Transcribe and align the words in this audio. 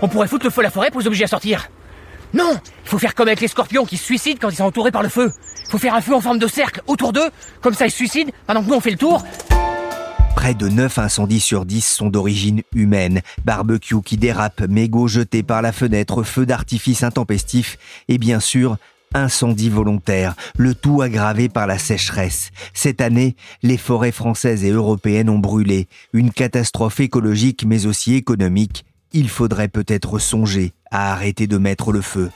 On 0.00 0.08
pourrait 0.08 0.28
foutre 0.28 0.44
le 0.44 0.50
feu 0.50 0.60
à 0.60 0.64
la 0.64 0.70
forêt 0.70 0.90
pour 0.90 1.00
les 1.00 1.06
obliger 1.06 1.24
à 1.24 1.28
sortir. 1.28 1.68
Non 2.34 2.58
Il 2.84 2.88
faut 2.88 2.98
faire 2.98 3.14
comme 3.14 3.28
avec 3.28 3.40
les 3.40 3.48
scorpions 3.48 3.84
qui 3.84 3.96
se 3.96 4.04
suicident 4.04 4.38
quand 4.40 4.50
ils 4.50 4.56
sont 4.56 4.64
entourés 4.64 4.92
par 4.92 5.02
le 5.02 5.08
feu. 5.08 5.32
Il 5.64 5.70
faut 5.70 5.78
faire 5.78 5.94
un 5.94 6.00
feu 6.00 6.14
en 6.14 6.20
forme 6.20 6.38
de 6.38 6.46
cercle 6.46 6.82
autour 6.86 7.12
d'eux, 7.12 7.30
comme 7.60 7.74
ça 7.74 7.86
ils 7.86 7.90
se 7.90 7.96
suicident 7.96 8.30
pendant 8.46 8.62
que 8.62 8.68
nous 8.68 8.74
on 8.74 8.80
fait 8.80 8.90
le 8.90 8.96
tour. 8.96 9.24
Près 10.36 10.54
de 10.54 10.68
9 10.68 10.98
incendies 10.98 11.40
sur 11.40 11.66
10 11.66 11.84
sont 11.84 12.10
d'origine 12.10 12.62
humaine. 12.72 13.22
Barbecue 13.44 14.00
qui 14.02 14.16
dérape, 14.16 14.60
mégots 14.68 15.08
jetés 15.08 15.42
par 15.42 15.62
la 15.62 15.72
fenêtre, 15.72 16.22
feu 16.22 16.46
d'artifice 16.46 17.02
intempestif 17.02 17.76
et 18.08 18.18
bien 18.18 18.38
sûr 18.38 18.76
incendie 19.14 19.70
volontaire, 19.70 20.34
le 20.56 20.74
tout 20.74 21.02
aggravé 21.02 21.48
par 21.48 21.66
la 21.66 21.78
sécheresse. 21.78 22.50
Cette 22.74 23.00
année, 23.00 23.36
les 23.62 23.78
forêts 23.78 24.12
françaises 24.12 24.64
et 24.64 24.70
européennes 24.70 25.30
ont 25.30 25.38
brûlé, 25.38 25.88
une 26.12 26.30
catastrophe 26.30 27.00
écologique 27.00 27.64
mais 27.66 27.86
aussi 27.86 28.14
économique. 28.14 28.84
Il 29.12 29.28
faudrait 29.28 29.68
peut-être 29.68 30.18
songer 30.18 30.72
à 30.90 31.12
arrêter 31.12 31.46
de 31.46 31.58
mettre 31.58 31.92
le 31.92 32.02
feu. 32.02 32.30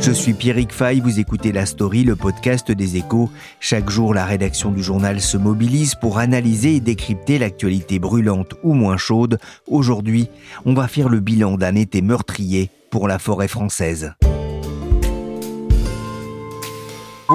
Je 0.00 0.12
suis 0.12 0.34
Pierrick 0.34 0.70
Fay, 0.70 1.00
vous 1.00 1.18
écoutez 1.18 1.50
La 1.50 1.64
Story, 1.64 2.04
le 2.04 2.14
podcast 2.14 2.70
des 2.70 2.98
échos. 2.98 3.30
Chaque 3.58 3.88
jour, 3.88 4.12
la 4.12 4.26
rédaction 4.26 4.70
du 4.70 4.82
journal 4.82 5.18
se 5.18 5.38
mobilise 5.38 5.94
pour 5.94 6.18
analyser 6.18 6.76
et 6.76 6.80
décrypter 6.80 7.38
l'actualité 7.38 7.98
brûlante 7.98 8.52
ou 8.62 8.74
moins 8.74 8.98
chaude. 8.98 9.38
Aujourd'hui, 9.66 10.28
on 10.66 10.74
va 10.74 10.88
faire 10.88 11.08
le 11.08 11.20
bilan 11.20 11.56
d'un 11.56 11.74
été 11.74 12.02
meurtrier 12.02 12.68
pour 12.90 13.08
la 13.08 13.18
forêt 13.18 13.48
française. 13.48 14.12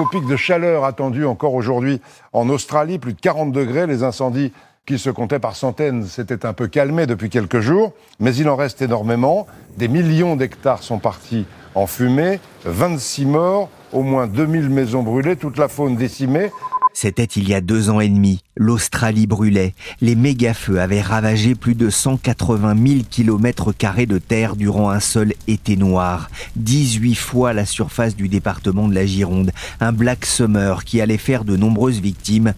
Au 0.00 0.06
pic 0.06 0.24
de 0.24 0.36
chaleur 0.36 0.86
attendu 0.86 1.26
encore 1.26 1.52
aujourd'hui 1.52 2.00
en 2.32 2.48
Australie, 2.48 2.98
plus 2.98 3.12
de 3.12 3.20
40 3.20 3.52
degrés, 3.52 3.86
les 3.86 4.02
incendies 4.02 4.50
qui 4.86 4.98
se 4.98 5.10
comptaient 5.10 5.38
par 5.38 5.56
centaines 5.56 6.04
s'étaient 6.04 6.46
un 6.46 6.54
peu 6.54 6.68
calmés 6.68 7.06
depuis 7.06 7.28
quelques 7.28 7.60
jours, 7.60 7.92
mais 8.18 8.34
il 8.34 8.48
en 8.48 8.56
reste 8.56 8.80
énormément. 8.80 9.46
Des 9.76 9.88
millions 9.88 10.36
d'hectares 10.36 10.82
sont 10.82 10.98
partis 10.98 11.44
en 11.74 11.86
fumée, 11.86 12.40
26 12.64 13.26
morts, 13.26 13.68
au 13.92 14.02
moins 14.02 14.26
2000 14.26 14.70
maisons 14.70 15.02
brûlées, 15.02 15.36
toute 15.36 15.58
la 15.58 15.68
faune 15.68 15.96
décimée. 15.96 16.50
C'était 16.92 17.24
il 17.24 17.48
y 17.48 17.54
a 17.54 17.60
deux 17.60 17.88
ans 17.88 18.00
et 18.00 18.08
demi. 18.08 18.42
L'Australie 18.56 19.26
brûlait. 19.26 19.74
Les 20.00 20.14
méga-feux 20.14 20.80
avaient 20.80 21.00
ravagé 21.00 21.54
plus 21.54 21.74
de 21.74 21.88
180 21.88 22.76
000 22.86 23.00
kilomètres 23.08 23.72
carrés 23.72 24.06
de 24.06 24.18
terre 24.18 24.56
durant 24.56 24.90
un 24.90 25.00
seul 25.00 25.32
été 25.46 25.76
noir. 25.76 26.30
18 26.56 27.14
fois 27.14 27.52
la 27.52 27.64
surface 27.64 28.16
du 28.16 28.28
département 28.28 28.88
de 28.88 28.94
la 28.94 29.06
Gironde. 29.06 29.52
Un 29.80 29.92
Black 29.92 30.26
Summer 30.26 30.84
qui 30.84 31.00
allait 31.00 31.16
faire 31.16 31.44
de 31.44 31.56
nombreuses 31.56 32.00
victimes. 32.00 32.54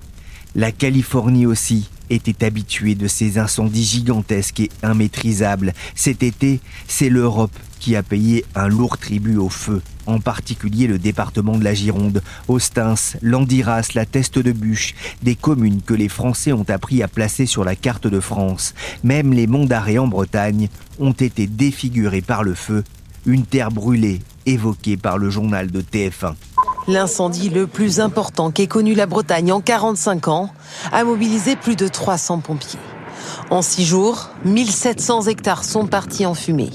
La 0.54 0.72
Californie 0.72 1.46
aussi 1.46 1.88
était 2.10 2.44
habituée 2.44 2.94
de 2.94 3.08
ces 3.08 3.38
incendies 3.38 3.84
gigantesques 3.84 4.60
et 4.60 4.70
immaîtrisables. 4.82 5.72
Cet 5.94 6.22
été, 6.22 6.60
c'est 6.86 7.08
l'Europe 7.08 7.56
qui 7.80 7.96
a 7.96 8.02
payé 8.02 8.44
un 8.54 8.68
lourd 8.68 8.98
tribut 8.98 9.36
au 9.36 9.48
feu, 9.48 9.82
en 10.06 10.20
particulier 10.20 10.86
le 10.86 10.98
département 10.98 11.58
de 11.58 11.64
la 11.64 11.74
Gironde, 11.74 12.22
Ostens, 12.48 13.16
Landiras, 13.22 13.88
la 13.94 14.06
Teste 14.06 14.38
de 14.38 14.52
Bûche, 14.52 14.94
des 15.22 15.34
communes 15.34 15.82
que 15.82 15.94
les 15.94 16.08
Français 16.08 16.52
ont 16.52 16.66
appris 16.68 17.02
à 17.02 17.08
placer 17.08 17.46
sur 17.46 17.64
la 17.64 17.76
carte 17.76 18.06
de 18.06 18.20
France. 18.20 18.74
Même 19.04 19.32
les 19.32 19.46
monts 19.46 19.66
d'Arrée 19.66 19.98
en 19.98 20.06
Bretagne 20.06 20.68
ont 20.98 21.12
été 21.12 21.46
défigurés 21.46 22.22
par 22.22 22.42
le 22.42 22.54
feu, 22.54 22.84
une 23.26 23.46
terre 23.46 23.70
brûlée 23.70 24.20
évoquée 24.46 24.96
par 24.96 25.18
le 25.18 25.30
journal 25.30 25.70
de 25.70 25.80
TF1. 25.80 26.34
L'incendie 26.88 27.48
le 27.48 27.68
plus 27.68 28.00
important 28.00 28.50
qu'ait 28.50 28.66
connu 28.66 28.94
la 28.94 29.06
Bretagne 29.06 29.52
en 29.52 29.60
45 29.60 30.28
ans 30.28 30.50
a 30.90 31.04
mobilisé 31.04 31.54
plus 31.54 31.76
de 31.76 31.86
300 31.86 32.40
pompiers. 32.40 32.80
En 33.50 33.62
six 33.62 33.84
jours, 33.84 34.30
1700 34.44 35.28
hectares 35.28 35.64
sont 35.64 35.86
partis 35.86 36.26
en 36.26 36.34
fumée. 36.34 36.70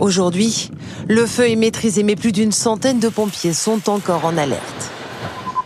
Aujourd'hui, 0.00 0.70
le 1.08 1.26
feu 1.26 1.50
est 1.50 1.56
maîtrisé, 1.56 2.02
mais 2.02 2.16
plus 2.16 2.32
d'une 2.32 2.52
centaine 2.52 3.00
de 3.00 3.08
pompiers 3.10 3.52
sont 3.52 3.90
encore 3.90 4.24
en 4.24 4.38
alerte. 4.38 4.90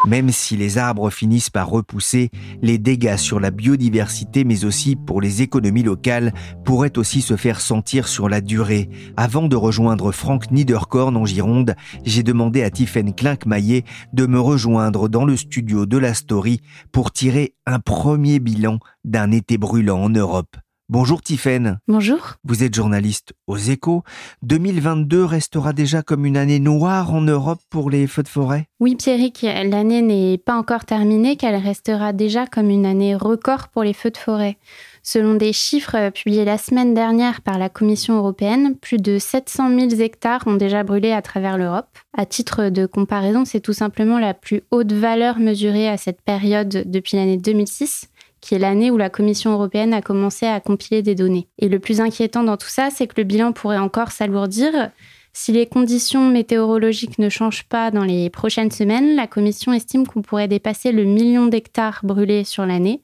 Même 0.06 0.31
si 0.31 0.56
les 0.56 0.77
arbres 0.77 1.09
finissent 1.09 1.50
par 1.50 1.71
repousser, 1.71 2.31
les 2.61 2.77
dégâts 2.77 3.17
sur 3.17 3.41
la 3.41 3.50
biodiversité, 3.50 4.45
mais 4.45 4.65
aussi 4.65 4.97
pour 4.97 5.21
les 5.21 5.41
économies 5.41 5.84
locales, 5.84 6.34
pourraient 6.65 6.99
aussi 6.99 7.22
se 7.22 7.37
faire 7.37 7.61
sentir 7.61 8.06
sur 8.09 8.28
la 8.28 8.41
durée. 8.41 8.91
Avant 9.17 9.49
de 9.49 9.56
rejoindre 9.56 10.12
Franck 10.12 10.51
Niederkorn 10.51 11.16
en 11.16 11.25
Gironde, 11.25 11.75
j'ai 12.05 12.22
demandé 12.22 12.62
à 12.62 12.71
Tiffaine 12.71 13.15
Klink-Maillet 13.15 13.84
de 14.12 14.27
me 14.27 14.41
rejoindre 14.41 15.09
dans 15.09 15.25
le 15.25 15.37
studio 15.37 15.87
de 15.87 15.97
la 15.97 16.12
Story 16.12 16.61
pour 16.93 17.12
tirer 17.12 17.55
un 17.65 17.78
premier 17.78 18.41
bilan 18.41 18.81
d'un 19.05 19.31
été 19.31 19.56
brûlant 19.59 20.03
en 20.03 20.11
Europe. 20.11 20.56
Bonjour 20.94 21.22
Tiffaine. 21.22 21.81
Bonjour. 21.88 22.34
Vous 22.44 22.62
êtes 22.62 22.72
journaliste 22.72 23.32
aux 23.49 23.56
échos. 23.56 24.05
2022 24.43 25.25
restera 25.25 25.72
déjà 25.72 26.03
comme 26.03 26.25
une 26.25 26.37
année 26.37 26.60
noire 26.60 27.12
en 27.12 27.21
Europe 27.21 27.59
pour 27.69 27.91
les 27.91 28.06
feux 28.06 28.22
de 28.22 28.28
forêt? 28.28 28.69
Oui 28.78 28.94
Pierrick, 28.94 29.43
l'année 29.43 30.03
n'est 30.03 30.38
pas 30.38 30.54
encore 30.54 30.84
terminée 30.84 31.34
qu'elle 31.34 31.56
restera 31.56 32.12
déjà 32.12 32.47
comme 32.47 32.71
une 32.71 32.87
année 32.87 33.16
record 33.16 33.71
pour 33.71 33.83
les 33.83 33.93
feux 33.93 34.12
de 34.12 34.16
forêt. 34.16 34.56
Selon 35.03 35.34
des 35.34 35.53
chiffres 35.53 36.10
publiés 36.10 36.44
la 36.44 36.59
semaine 36.59 36.94
dernière 36.94 37.41
par 37.41 37.59
la 37.59 37.69
Commission 37.69 38.16
européenne, 38.16 38.77
plus 38.77 38.99
de 38.99 39.19
700 39.19 39.77
000 39.77 40.00
hectares 40.00 40.47
ont 40.47 40.54
déjà 40.54 40.84
brûlé 40.84 41.10
à 41.10 41.22
travers 41.22 41.59
l'Europe. 41.59 41.99
À 42.16 42.25
titre 42.25 42.69
de 42.69 42.87
comparaison, 42.87 43.44
c'est 43.44 43.59
tout 43.59 43.72
simplement 43.72 44.21
la 44.21 44.33
plus 44.33 44.62
haute 44.71 44.93
valeur 44.93 45.41
mesurée 45.41 45.88
à 45.88 45.97
cette 45.97 46.22
période 46.22 46.84
depuis 46.87 47.16
l'année 47.16 47.37
2006 47.37 48.10
qui 48.44 48.55
est 48.55 48.59
l'année 48.59 48.91
où 48.91 48.99
la 48.99 49.09
Commission 49.09 49.53
européenne 49.53 49.94
a 49.94 50.03
commencé 50.03 50.44
à 50.44 50.60
compiler 50.60 51.00
des 51.00 51.15
données. 51.15 51.49
Et 51.59 51.71
le 51.71 51.78
plus 51.78 52.03
inquiétant 52.03 52.44
dans 52.44 52.59
tout 52.59 52.69
ça, 52.69 52.91
c'est 52.91 53.06
que 53.06 53.15
le 53.16 53.25
bilan 53.25 53.53
pourrait 53.53 53.78
encore 53.78 54.10
s'alourdir. 54.10 54.91
Si 55.32 55.50
les 55.50 55.66
conditions 55.66 56.28
météorologiques 56.28 57.19
ne 57.19 57.31
changent 57.31 57.65
pas 57.65 57.91
dans 57.91 58.04
les 58.04 58.28
prochaines 58.28 58.71
semaines, 58.71 59.16
la 59.16 59.27
Commission 59.27 59.72
estime 59.72 60.06
qu'on 60.06 60.21
pourrait 60.21 60.47
dépasser 60.47 60.93
le 60.93 61.04
million 61.04 61.47
d'hectares 61.47 62.00
brûlés 62.03 62.44
sur 62.44 62.66
l'année, 62.66 63.00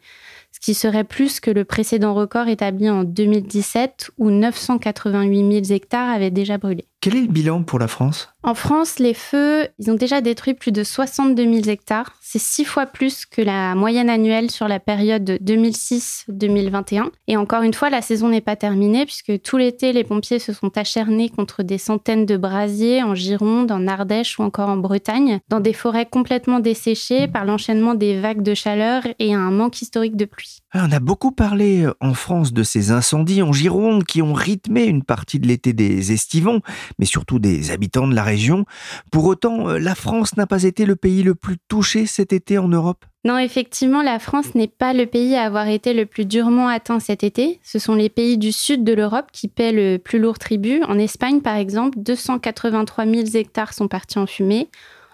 ce 0.53 0.61
qui 0.61 0.75
serait 0.75 1.05
plus 1.05 1.41
que 1.41 1.51
le 1.51 1.65
précédent 1.65 2.13
record 2.13 2.49
établi 2.49 2.91
en 2.91 3.05
2017 3.05 4.11
où 4.19 4.31
988 4.31 5.65
000 5.65 5.75
hectares 5.75 6.11
avaient 6.11 6.31
déjà 6.31 6.59
brûlé. 6.59 6.85
Quel 7.01 7.17
est 7.17 7.23
le 7.23 7.29
bilan 7.29 7.63
pour 7.63 7.79
la 7.79 7.89
France? 7.89 8.29
En 8.43 8.55
France, 8.55 8.99
les 8.99 9.15
feux, 9.15 9.69
ils 9.79 9.91
ont 9.91 9.95
déjà 9.95 10.21
détruit 10.21 10.53
plus 10.53 10.71
de 10.71 10.85
62 10.85 11.43
000 11.43 11.69
hectares. 11.69 12.13
C'est 12.33 12.39
six 12.39 12.65
fois 12.65 12.87
plus 12.87 13.27
que 13.27 13.43
la 13.43 13.75
moyenne 13.75 14.09
annuelle 14.09 14.53
sur 14.53 14.69
la 14.69 14.79
période 14.79 15.37
2006-2021. 15.43 17.09
Et 17.27 17.37
encore 17.37 17.63
une 17.65 17.75
fois, 17.75 17.91
la 17.91 18.03
saison 18.03 18.29
n'est 18.29 18.41
pas 18.41 18.55
terminée 18.55 19.05
puisque 19.05 19.43
tout 19.43 19.57
l'été, 19.57 19.93
les 19.93 20.05
pompiers 20.05 20.39
se 20.39 20.53
sont 20.53 20.79
acharnés 20.79 21.29
contre 21.29 21.65
des 21.65 21.77
centaines 21.77 22.27
de 22.27 22.37
brasiers 22.37 23.03
en 23.03 23.17
Gironde, 23.17 23.73
en 23.73 23.89
Ardèche 23.89 24.39
ou 24.39 24.45
encore 24.45 24.69
en 24.69 24.77
Bretagne, 24.77 25.41
dans 25.49 25.59
des 25.59 25.73
forêts 25.73 26.07
complètement 26.07 26.61
desséchées 26.61 27.27
par 27.27 27.45
l'enchaînement 27.45 27.97
des 27.97 28.21
vagues 28.21 28.45
de 28.45 28.55
chaleur 28.55 29.03
et 29.19 29.35
un 29.35 29.51
manque 29.51 29.83
historique 29.83 30.15
de 30.15 30.25
pluie. 30.25 30.61
Ah, 30.73 30.87
on 30.89 30.93
a 30.93 31.01
beaucoup 31.01 31.33
parlé 31.33 31.83
euh, 31.83 31.95
en 32.01 32.15
France 32.15 32.53
de 32.53 32.63
ces 32.63 32.93
incendies 32.93 33.43
en 33.43 33.53
Gironde 33.53 34.05
qui 34.05 34.23
ont 34.23 34.33
rythmé 34.33 34.85
une 34.85 35.03
partie 35.03 35.41
de 35.41 35.49
l'été 35.49 35.73
des 35.73 36.13
estivants 36.13 36.61
mais 37.01 37.07
surtout 37.07 37.41
des 37.41 37.73
habitants 37.73 38.07
de 38.07 38.15
la 38.15 38.23
région. 38.23 38.65
Pour 39.11 39.25
autant, 39.25 39.69
euh, 39.69 39.79
la 39.79 39.97
France 39.97 40.37
n'a 40.37 40.47
pas 40.47 40.63
été 40.63 40.87
le 40.87 40.95
pays 40.95 41.25
le 41.25 41.35
plus 41.35 41.57
touché 41.67 42.07
cet 42.07 42.33
été 42.33 42.57
en 42.59 42.69
Europe 42.69 43.05
non, 43.23 43.37
effectivement, 43.37 44.01
la 44.01 44.19
France 44.19 44.55
n'est 44.55 44.67
pas 44.67 44.95
le 44.95 45.05
pays 45.05 45.37
à 45.37 45.43
avoir 45.43 45.69
été 45.69 45.93
le 45.93 46.07
plus 46.07 46.25
durement 46.25 46.69
atteint 46.69 47.01
cet 47.01 47.23
été. 47.23 47.61
Ce 47.63 47.79
sont 47.79 47.95
les 47.95 48.09
pays 48.09 48.39
du 48.39 48.51
sud 48.51 48.83
de 48.83 48.95
l'Europe 48.95 49.27
qui 49.31 49.47
paient 49.47 49.73
le 49.73 49.99
plus 49.99 50.19
lourd 50.19 50.39
tribut. 50.39 50.83
En 50.85 50.99
Espagne, 50.99 51.43
par 51.43 51.57
exemple, 51.57 51.99
283 51.99 53.05
000 53.05 53.27
hectares 53.35 53.75
sont 53.75 53.89
partis 53.89 54.19
en 54.19 54.27
fumée. 54.27 54.71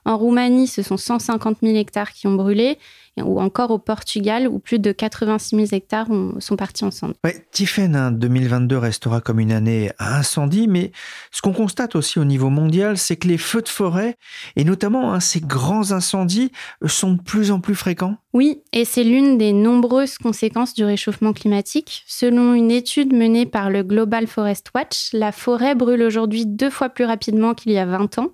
En 0.06 0.16
Roumanie, 0.16 0.68
ce 0.68 0.82
sont 0.82 0.96
150 0.96 1.58
000 1.62 1.76
hectares 1.76 2.12
qui 2.12 2.28
ont 2.28 2.34
brûlé 2.36 2.78
ou 3.18 3.40
encore 3.40 3.70
au 3.70 3.78
Portugal 3.78 4.46
où 4.46 4.58
plus 4.58 4.78
de 4.78 4.92
86 4.92 5.56
000 5.56 5.68
hectares 5.72 6.06
sont 6.38 6.56
partis 6.56 6.84
en 6.84 6.90
cendres. 6.90 7.14
Ouais, 7.24 7.46
Tiffen, 7.50 8.16
2022 8.16 8.78
restera 8.78 9.20
comme 9.20 9.40
une 9.40 9.50
année 9.52 9.90
à 9.98 10.18
incendie, 10.18 10.68
mais 10.68 10.92
ce 11.32 11.42
qu'on 11.42 11.52
constate 11.52 11.96
aussi 11.96 12.18
au 12.18 12.24
niveau 12.24 12.50
mondial, 12.50 12.98
c'est 12.98 13.16
que 13.16 13.26
les 13.26 13.38
feux 13.38 13.62
de 13.62 13.68
forêt, 13.68 14.16
et 14.54 14.64
notamment 14.64 15.12
hein, 15.12 15.20
ces 15.20 15.40
grands 15.40 15.92
incendies, 15.92 16.52
sont 16.86 17.12
de 17.12 17.22
plus 17.22 17.50
en 17.50 17.60
plus 17.60 17.74
fréquents. 17.74 18.16
Oui, 18.32 18.60
et 18.72 18.84
c'est 18.84 19.04
l'une 19.04 19.38
des 19.38 19.52
nombreuses 19.52 20.18
conséquences 20.18 20.74
du 20.74 20.84
réchauffement 20.84 21.32
climatique. 21.32 22.04
Selon 22.06 22.54
une 22.54 22.70
étude 22.70 23.12
menée 23.12 23.46
par 23.46 23.70
le 23.70 23.82
Global 23.82 24.26
Forest 24.26 24.70
Watch, 24.74 25.08
la 25.14 25.32
forêt 25.32 25.74
brûle 25.74 26.02
aujourd'hui 26.02 26.44
deux 26.46 26.70
fois 26.70 26.90
plus 26.90 27.06
rapidement 27.06 27.54
qu'il 27.54 27.72
y 27.72 27.78
a 27.78 27.86
20 27.86 28.18
ans. 28.18 28.32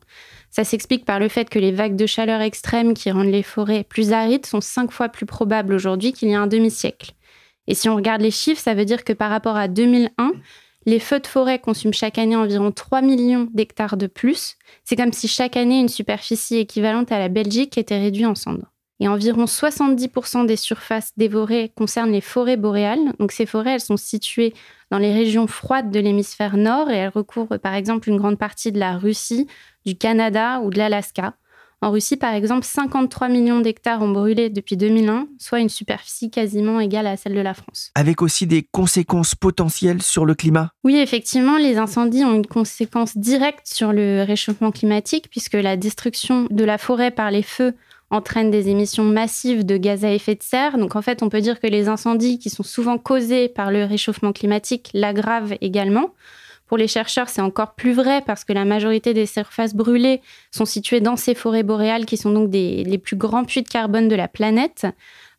Ça 0.52 0.64
s'explique 0.64 1.06
par 1.06 1.18
le 1.18 1.28
fait 1.28 1.48
que 1.48 1.58
les 1.58 1.72
vagues 1.72 1.96
de 1.96 2.04
chaleur 2.04 2.42
extrêmes 2.42 2.92
qui 2.92 3.10
rendent 3.10 3.32
les 3.32 3.42
forêts 3.42 3.84
plus 3.84 4.12
arides 4.12 4.44
sont 4.44 4.60
cinq 4.60 4.92
fois 4.92 5.08
plus 5.08 5.24
probables 5.24 5.72
aujourd'hui 5.72 6.12
qu'il 6.12 6.28
y 6.28 6.34
a 6.34 6.40
un 6.42 6.46
demi-siècle. 6.46 7.12
Et 7.66 7.74
si 7.74 7.88
on 7.88 7.96
regarde 7.96 8.20
les 8.20 8.30
chiffres, 8.30 8.60
ça 8.60 8.74
veut 8.74 8.84
dire 8.84 9.02
que 9.02 9.14
par 9.14 9.30
rapport 9.30 9.56
à 9.56 9.66
2001, 9.66 10.32
les 10.84 10.98
feux 10.98 11.20
de 11.20 11.26
forêt 11.26 11.58
consument 11.58 11.94
chaque 11.94 12.18
année 12.18 12.36
environ 12.36 12.70
3 12.70 13.00
millions 13.00 13.48
d'hectares 13.54 13.96
de 13.96 14.06
plus. 14.06 14.56
C'est 14.84 14.96
comme 14.96 15.14
si 15.14 15.26
chaque 15.26 15.56
année 15.56 15.80
une 15.80 15.88
superficie 15.88 16.58
équivalente 16.58 17.12
à 17.12 17.18
la 17.18 17.28
Belgique 17.28 17.78
était 17.78 17.98
réduite 17.98 18.26
en 18.26 18.34
cendres 18.34 18.71
et 19.02 19.08
environ 19.08 19.46
70% 19.46 20.46
des 20.46 20.54
surfaces 20.54 21.10
dévorées 21.16 21.72
concernent 21.76 22.12
les 22.12 22.20
forêts 22.20 22.56
boréales. 22.56 23.12
Donc 23.18 23.32
ces 23.32 23.46
forêts, 23.46 23.72
elles 23.72 23.80
sont 23.80 23.96
situées 23.96 24.54
dans 24.92 24.98
les 24.98 25.12
régions 25.12 25.48
froides 25.48 25.90
de 25.90 25.98
l'hémisphère 25.98 26.56
nord 26.56 26.88
et 26.88 26.98
elles 26.98 27.08
recouvrent 27.08 27.56
par 27.56 27.74
exemple 27.74 28.08
une 28.08 28.16
grande 28.16 28.38
partie 28.38 28.70
de 28.70 28.78
la 28.78 28.96
Russie, 28.96 29.48
du 29.84 29.96
Canada 29.96 30.60
ou 30.60 30.70
de 30.70 30.78
l'Alaska. 30.78 31.34
En 31.80 31.90
Russie, 31.90 32.16
par 32.16 32.32
exemple, 32.32 32.64
53 32.64 33.28
millions 33.28 33.58
d'hectares 33.58 34.02
ont 34.02 34.12
brûlé 34.12 34.50
depuis 34.50 34.76
2001, 34.76 35.26
soit 35.36 35.58
une 35.58 35.68
superficie 35.68 36.30
quasiment 36.30 36.78
égale 36.78 37.08
à 37.08 37.16
celle 37.16 37.34
de 37.34 37.40
la 37.40 37.54
France. 37.54 37.90
Avec 37.96 38.22
aussi 38.22 38.46
des 38.46 38.62
conséquences 38.70 39.34
potentielles 39.34 40.00
sur 40.00 40.24
le 40.24 40.36
climat? 40.36 40.70
Oui, 40.84 40.94
effectivement, 40.94 41.56
les 41.56 41.78
incendies 41.78 42.24
ont 42.24 42.34
une 42.34 42.46
conséquence 42.46 43.18
directe 43.18 43.66
sur 43.66 43.92
le 43.92 44.22
réchauffement 44.22 44.70
climatique, 44.70 45.26
puisque 45.28 45.54
la 45.54 45.76
destruction 45.76 46.46
de 46.50 46.62
la 46.62 46.78
forêt 46.78 47.10
par 47.10 47.32
les 47.32 47.42
feux 47.42 47.74
entraîne 48.12 48.50
des 48.50 48.68
émissions 48.68 49.04
massives 49.04 49.64
de 49.66 49.76
gaz 49.76 50.04
à 50.04 50.12
effet 50.12 50.36
de 50.36 50.42
serre. 50.42 50.78
Donc 50.78 50.94
en 50.94 51.02
fait, 51.02 51.22
on 51.22 51.28
peut 51.28 51.40
dire 51.40 51.58
que 51.58 51.66
les 51.66 51.88
incendies 51.88 52.38
qui 52.38 52.50
sont 52.50 52.62
souvent 52.62 52.98
causés 52.98 53.48
par 53.48 53.72
le 53.72 53.84
réchauffement 53.84 54.32
climatique 54.32 54.90
l'aggravent 54.94 55.56
également. 55.60 56.10
Pour 56.66 56.78
les 56.78 56.88
chercheurs, 56.88 57.28
c'est 57.28 57.40
encore 57.40 57.74
plus 57.74 57.92
vrai 57.92 58.22
parce 58.24 58.44
que 58.44 58.52
la 58.52 58.64
majorité 58.64 59.12
des 59.14 59.26
surfaces 59.26 59.74
brûlées 59.74 60.20
sont 60.50 60.64
situées 60.64 61.00
dans 61.00 61.16
ces 61.16 61.34
forêts 61.34 61.62
boréales 61.62 62.06
qui 62.06 62.16
sont 62.16 62.30
donc 62.30 62.50
les 62.52 62.98
plus 62.98 63.16
grands 63.16 63.44
puits 63.44 63.62
de 63.62 63.68
carbone 63.68 64.08
de 64.08 64.14
la 64.14 64.28
planète. 64.28 64.86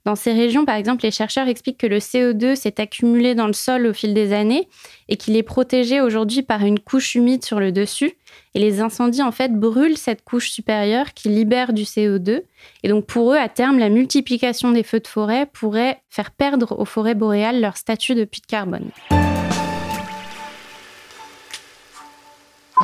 Dans 0.05 0.15
ces 0.15 0.33
régions, 0.33 0.65
par 0.65 0.75
exemple, 0.75 1.03
les 1.03 1.11
chercheurs 1.11 1.47
expliquent 1.47 1.77
que 1.77 1.87
le 1.87 1.99
CO2 1.99 2.55
s'est 2.55 2.81
accumulé 2.81 3.35
dans 3.35 3.47
le 3.47 3.53
sol 3.53 3.87
au 3.87 3.93
fil 3.93 4.13
des 4.13 4.33
années 4.33 4.67
et 5.07 5.15
qu'il 5.15 5.37
est 5.37 5.43
protégé 5.43 6.01
aujourd'hui 6.01 6.43
par 6.43 6.65
une 6.65 6.79
couche 6.79 7.15
humide 7.15 7.45
sur 7.45 7.59
le 7.59 7.71
dessus. 7.71 8.13
Et 8.53 8.59
les 8.59 8.81
incendies, 8.81 9.21
en 9.21 9.31
fait, 9.31 9.57
brûlent 9.57 9.97
cette 9.97 10.23
couche 10.25 10.49
supérieure 10.49 11.13
qui 11.13 11.29
libère 11.29 11.71
du 11.71 11.83
CO2. 11.83 12.41
Et 12.83 12.89
donc, 12.89 13.05
pour 13.05 13.31
eux, 13.31 13.37
à 13.37 13.47
terme, 13.47 13.79
la 13.79 13.89
multiplication 13.89 14.71
des 14.71 14.83
feux 14.83 14.99
de 14.99 15.07
forêt 15.07 15.45
pourrait 15.45 16.01
faire 16.09 16.31
perdre 16.31 16.77
aux 16.77 16.85
forêts 16.85 17.15
boréales 17.15 17.61
leur 17.61 17.77
statut 17.77 18.13
de 18.13 18.25
puits 18.25 18.41
de 18.41 18.47
carbone. 18.47 18.91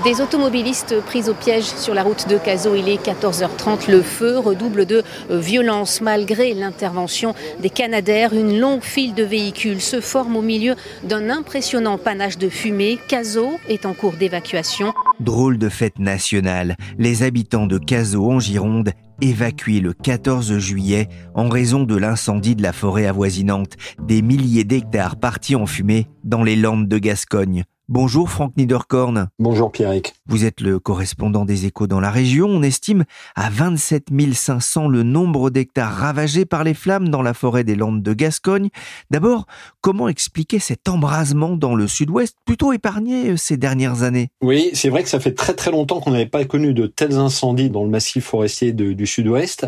Des 0.04 0.22
automobilistes 0.22 1.02
pris 1.02 1.30
au 1.30 1.34
piège 1.34 1.66
sur 1.66 1.96
la 1.96 2.04
route 2.04 2.30
de 2.30 2.38
Cazaux, 2.38 2.76
il 2.76 2.88
est 2.88 3.04
14h30. 3.04 3.92
Le 3.92 4.02
feu 4.04 4.38
redouble 4.38 4.86
de 4.86 5.04
violence 5.30 6.00
malgré 6.00 6.54
l'intervention 6.54 7.34
des 7.60 7.72
Canadaires. 7.72 8.34
Une 8.34 8.60
longue 8.60 8.84
file 8.84 9.16
de 9.16 9.24
véhicules 9.24 9.82
se 9.82 10.00
forme 10.00 10.38
au 10.38 10.42
milieu 10.42 10.76
d'un 11.04 11.30
impressionnant 11.30 11.98
panache 11.98 12.38
de 12.38 12.50
fumée. 12.50 13.00
Cazaux 13.10 13.60
est 13.68 13.86
en 13.86 13.94
cours 13.94 14.14
d'évacuation. 14.14 14.94
Drôle 15.20 15.58
de 15.58 15.70
fête 15.70 16.00
nationale. 16.00 16.78
Les 16.98 17.24
habitants 17.24 17.68
de 17.68 17.80
Cazaux 17.80 18.32
en 18.32 18.40
Gironde 18.40 18.92
évacués 19.22 19.82
le 19.82 19.94
14 19.94 20.60
juillet 20.60 21.10
en 21.34 21.50
raison 21.50 21.84
de 21.84 21.98
l'incendie 21.98 22.56
de 22.56 22.62
la 22.62 22.74
forêt 22.74 23.08
avoisinante. 23.08 23.74
Des 24.00 24.22
milliers 24.22 24.64
d'hectares 24.64 25.18
partis 25.18 25.56
en 25.56 25.66
fumée 25.66 26.08
dans 26.24 26.44
les 26.44 26.56
Landes 26.56 26.88
de 26.88 26.98
Gascogne. 27.00 27.66
Bonjour 27.92 28.30
Franck 28.30 28.56
Niederkorn. 28.56 29.30
Bonjour 29.40 29.72
Pierrick. 29.72 30.14
Vous 30.30 30.46
êtes 30.46 30.62
le 30.62 30.78
correspondant 30.78 31.44
des 31.44 31.66
échos 31.66 31.88
dans 31.88 32.00
la 32.00 32.12
région. 32.12 32.46
On 32.50 32.62
estime 32.62 33.06
à 33.34 33.50
27 33.50 34.10
500 34.32 34.88
le 34.88 35.02
nombre 35.02 35.50
d'hectares 35.50 35.92
ravagés 35.92 36.46
par 36.46 36.64
les 36.64 36.76
flammes 36.76 37.10
dans 37.10 37.24
la 37.24 37.34
forêt 37.34 37.64
des 37.64 37.74
Landes 37.74 38.04
de 38.04 38.14
Gascogne. 38.14 38.70
D'abord, 39.10 39.48
comment 39.82 40.08
expliquer 40.08 40.60
cet 40.60 40.88
embrasement 40.88 41.56
dans 41.56 41.74
le 41.74 41.88
sud-ouest 41.88 42.36
plutôt 42.46 42.74
épargné 42.74 43.32
euh, 43.32 43.38
ces 43.38 43.58
dernières 43.58 44.04
années? 44.04 44.30
Oui, 44.42 44.70
c'est 44.74 44.90
vrai 44.90 45.02
que 45.02 45.10
ça 45.10 45.20
fait 45.20 45.34
très 45.34 45.56
très 45.56 45.72
longtemps 45.72 46.00
qu'on 46.00 46.12
n'avait 46.12 46.28
pas 46.28 46.46
connu 46.46 46.76
de 46.76 46.86
tels 46.86 47.18
incendies 47.18 47.72
dans 47.72 47.84
le 47.84 47.90
massif 47.90 48.26
forestier 48.26 48.72
du 48.72 49.08
sud-ouest. 49.08 49.66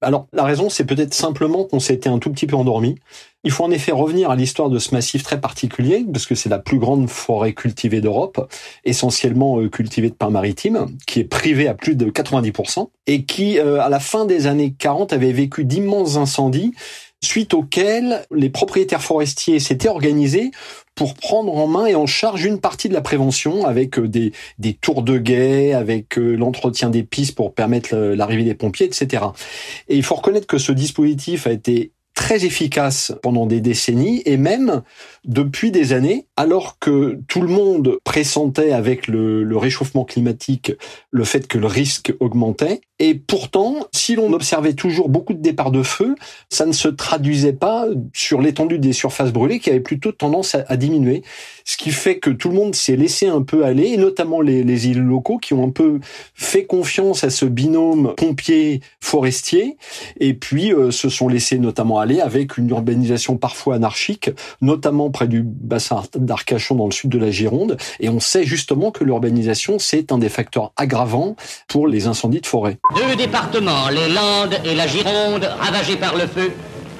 Alors 0.00 0.28
la 0.32 0.44
raison, 0.44 0.70
c'est 0.70 0.84
peut-être 0.84 1.12
simplement 1.12 1.64
qu'on 1.64 1.80
s'était 1.80 2.08
un 2.08 2.20
tout 2.20 2.30
petit 2.30 2.46
peu 2.46 2.54
endormi. 2.54 3.00
Il 3.46 3.50
faut 3.50 3.64
en 3.64 3.70
effet 3.70 3.92
revenir 3.92 4.30
à 4.30 4.36
l'histoire 4.36 4.70
de 4.70 4.78
ce 4.78 4.94
massif 4.94 5.22
très 5.22 5.38
particulier, 5.38 6.04
parce 6.10 6.24
que 6.24 6.34
c'est 6.34 6.48
la 6.48 6.58
plus 6.58 6.78
grande 6.78 7.10
forêt 7.10 7.52
cultivée 7.52 8.00
d'Europe, 8.00 8.50
essentiellement 8.86 9.60
euh, 9.60 9.68
de 10.10 10.14
pins 10.14 10.30
maritimes, 10.30 10.86
qui 11.06 11.20
est 11.20 11.24
privée 11.24 11.68
à 11.68 11.74
plus 11.74 11.96
de 11.96 12.06
90%, 12.06 12.88
et 13.06 13.24
qui, 13.24 13.58
euh, 13.58 13.80
à 13.80 13.88
la 13.88 14.00
fin 14.00 14.24
des 14.24 14.46
années 14.46 14.74
40, 14.78 15.12
avait 15.12 15.32
vécu 15.32 15.64
d'immenses 15.64 16.16
incendies, 16.16 16.72
suite 17.22 17.54
auxquels 17.54 18.24
les 18.30 18.50
propriétaires 18.50 19.02
forestiers 19.02 19.58
s'étaient 19.58 19.88
organisés 19.88 20.50
pour 20.94 21.14
prendre 21.14 21.54
en 21.56 21.66
main 21.66 21.86
et 21.86 21.94
en 21.94 22.06
charge 22.06 22.44
une 22.44 22.60
partie 22.60 22.88
de 22.88 22.94
la 22.94 23.00
prévention 23.00 23.64
avec 23.66 23.98
euh, 23.98 24.08
des, 24.08 24.32
des 24.58 24.74
tours 24.74 25.02
de 25.02 25.18
guet, 25.18 25.72
avec 25.72 26.16
l'entretien 26.16 26.90
des 26.90 27.02
pistes 27.02 27.34
pour 27.34 27.54
permettre 27.54 27.96
l'arrivée 27.96 28.44
des 28.44 28.54
pompiers, 28.54 28.86
etc. 28.86 29.24
Et 29.88 29.96
il 29.96 30.02
faut 30.02 30.14
reconnaître 30.14 30.46
que 30.46 30.58
ce 30.58 30.72
dispositif 30.72 31.46
a 31.46 31.52
été 31.52 31.92
très 32.14 32.44
efficace 32.44 33.12
pendant 33.22 33.46
des 33.46 33.60
décennies 33.60 34.22
et 34.24 34.36
même 34.36 34.82
depuis 35.24 35.70
des 35.70 35.92
années, 35.92 36.26
alors 36.36 36.78
que 36.78 37.18
tout 37.28 37.40
le 37.40 37.48
monde 37.48 37.98
pressentait 38.04 38.72
avec 38.72 39.08
le, 39.08 39.42
le, 39.42 39.56
réchauffement 39.56 40.04
climatique 40.04 40.72
le 41.10 41.24
fait 41.24 41.46
que 41.46 41.58
le 41.58 41.66
risque 41.66 42.12
augmentait. 42.20 42.80
Et 43.00 43.14
pourtant, 43.14 43.88
si 43.92 44.14
l'on 44.14 44.32
observait 44.32 44.74
toujours 44.74 45.08
beaucoup 45.08 45.34
de 45.34 45.40
départs 45.40 45.72
de 45.72 45.82
feu, 45.82 46.14
ça 46.48 46.64
ne 46.64 46.72
se 46.72 46.86
traduisait 46.86 47.52
pas 47.52 47.86
sur 48.12 48.40
l'étendue 48.40 48.78
des 48.78 48.92
surfaces 48.92 49.32
brûlées 49.32 49.58
qui 49.58 49.70
avaient 49.70 49.80
plutôt 49.80 50.12
tendance 50.12 50.54
à, 50.54 50.76
diminuer. 50.76 51.22
Ce 51.64 51.76
qui 51.76 51.90
fait 51.90 52.18
que 52.18 52.30
tout 52.30 52.50
le 52.50 52.54
monde 52.54 52.74
s'est 52.74 52.94
laissé 52.94 53.26
un 53.26 53.42
peu 53.42 53.64
aller, 53.64 53.88
et 53.88 53.96
notamment 53.96 54.40
les, 54.40 54.62
les 54.62 54.88
îles 54.88 55.02
locaux 55.02 55.38
qui 55.38 55.54
ont 55.54 55.64
un 55.66 55.70
peu 55.70 55.98
fait 56.34 56.66
confiance 56.66 57.24
à 57.24 57.30
ce 57.30 57.46
binôme 57.46 58.14
pompier-forestier, 58.16 59.76
et 60.20 60.34
puis 60.34 60.72
euh, 60.72 60.92
se 60.92 61.08
sont 61.08 61.28
laissés 61.28 61.58
notamment 61.58 61.98
avec 62.20 62.58
une 62.58 62.68
urbanisation 62.68 63.36
parfois 63.36 63.76
anarchique, 63.76 64.30
notamment 64.60 65.10
près 65.10 65.28
du 65.28 65.42
bassin 65.42 66.02
d'Arcachon 66.14 66.74
dans 66.74 66.86
le 66.86 66.92
sud 66.92 67.10
de 67.10 67.18
la 67.18 67.30
Gironde. 67.30 67.76
Et 68.00 68.08
on 68.08 68.20
sait 68.20 68.44
justement 68.44 68.90
que 68.90 69.04
l'urbanisation, 69.04 69.78
c'est 69.78 70.12
un 70.12 70.18
des 70.18 70.28
facteurs 70.28 70.72
aggravants 70.76 71.36
pour 71.68 71.88
les 71.88 72.06
incendies 72.06 72.40
de 72.40 72.46
forêt. 72.46 72.78
Deux 72.94 73.16
départements, 73.16 73.88
les 73.88 74.12
Landes 74.12 74.56
et 74.64 74.74
la 74.74 74.86
Gironde, 74.86 75.48
ravagés 75.60 75.96
par 75.96 76.14
le 76.14 76.26
feu. 76.26 76.52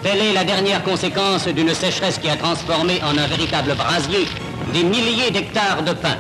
Telle 0.03 0.19
est 0.19 0.33
la 0.33 0.45
dernière 0.45 0.83
conséquence 0.83 1.49
d'une 1.49 1.73
sécheresse 1.73 2.19
qui 2.19 2.29
a 2.29 2.37
transformé 2.37 3.01
en 3.03 3.17
un 3.17 3.27
véritable 3.27 3.75
brasier 3.75 4.27
des 4.73 4.85
milliers 4.85 5.31
d'hectares 5.31 5.83
de 5.83 5.93
pins. 5.93 6.19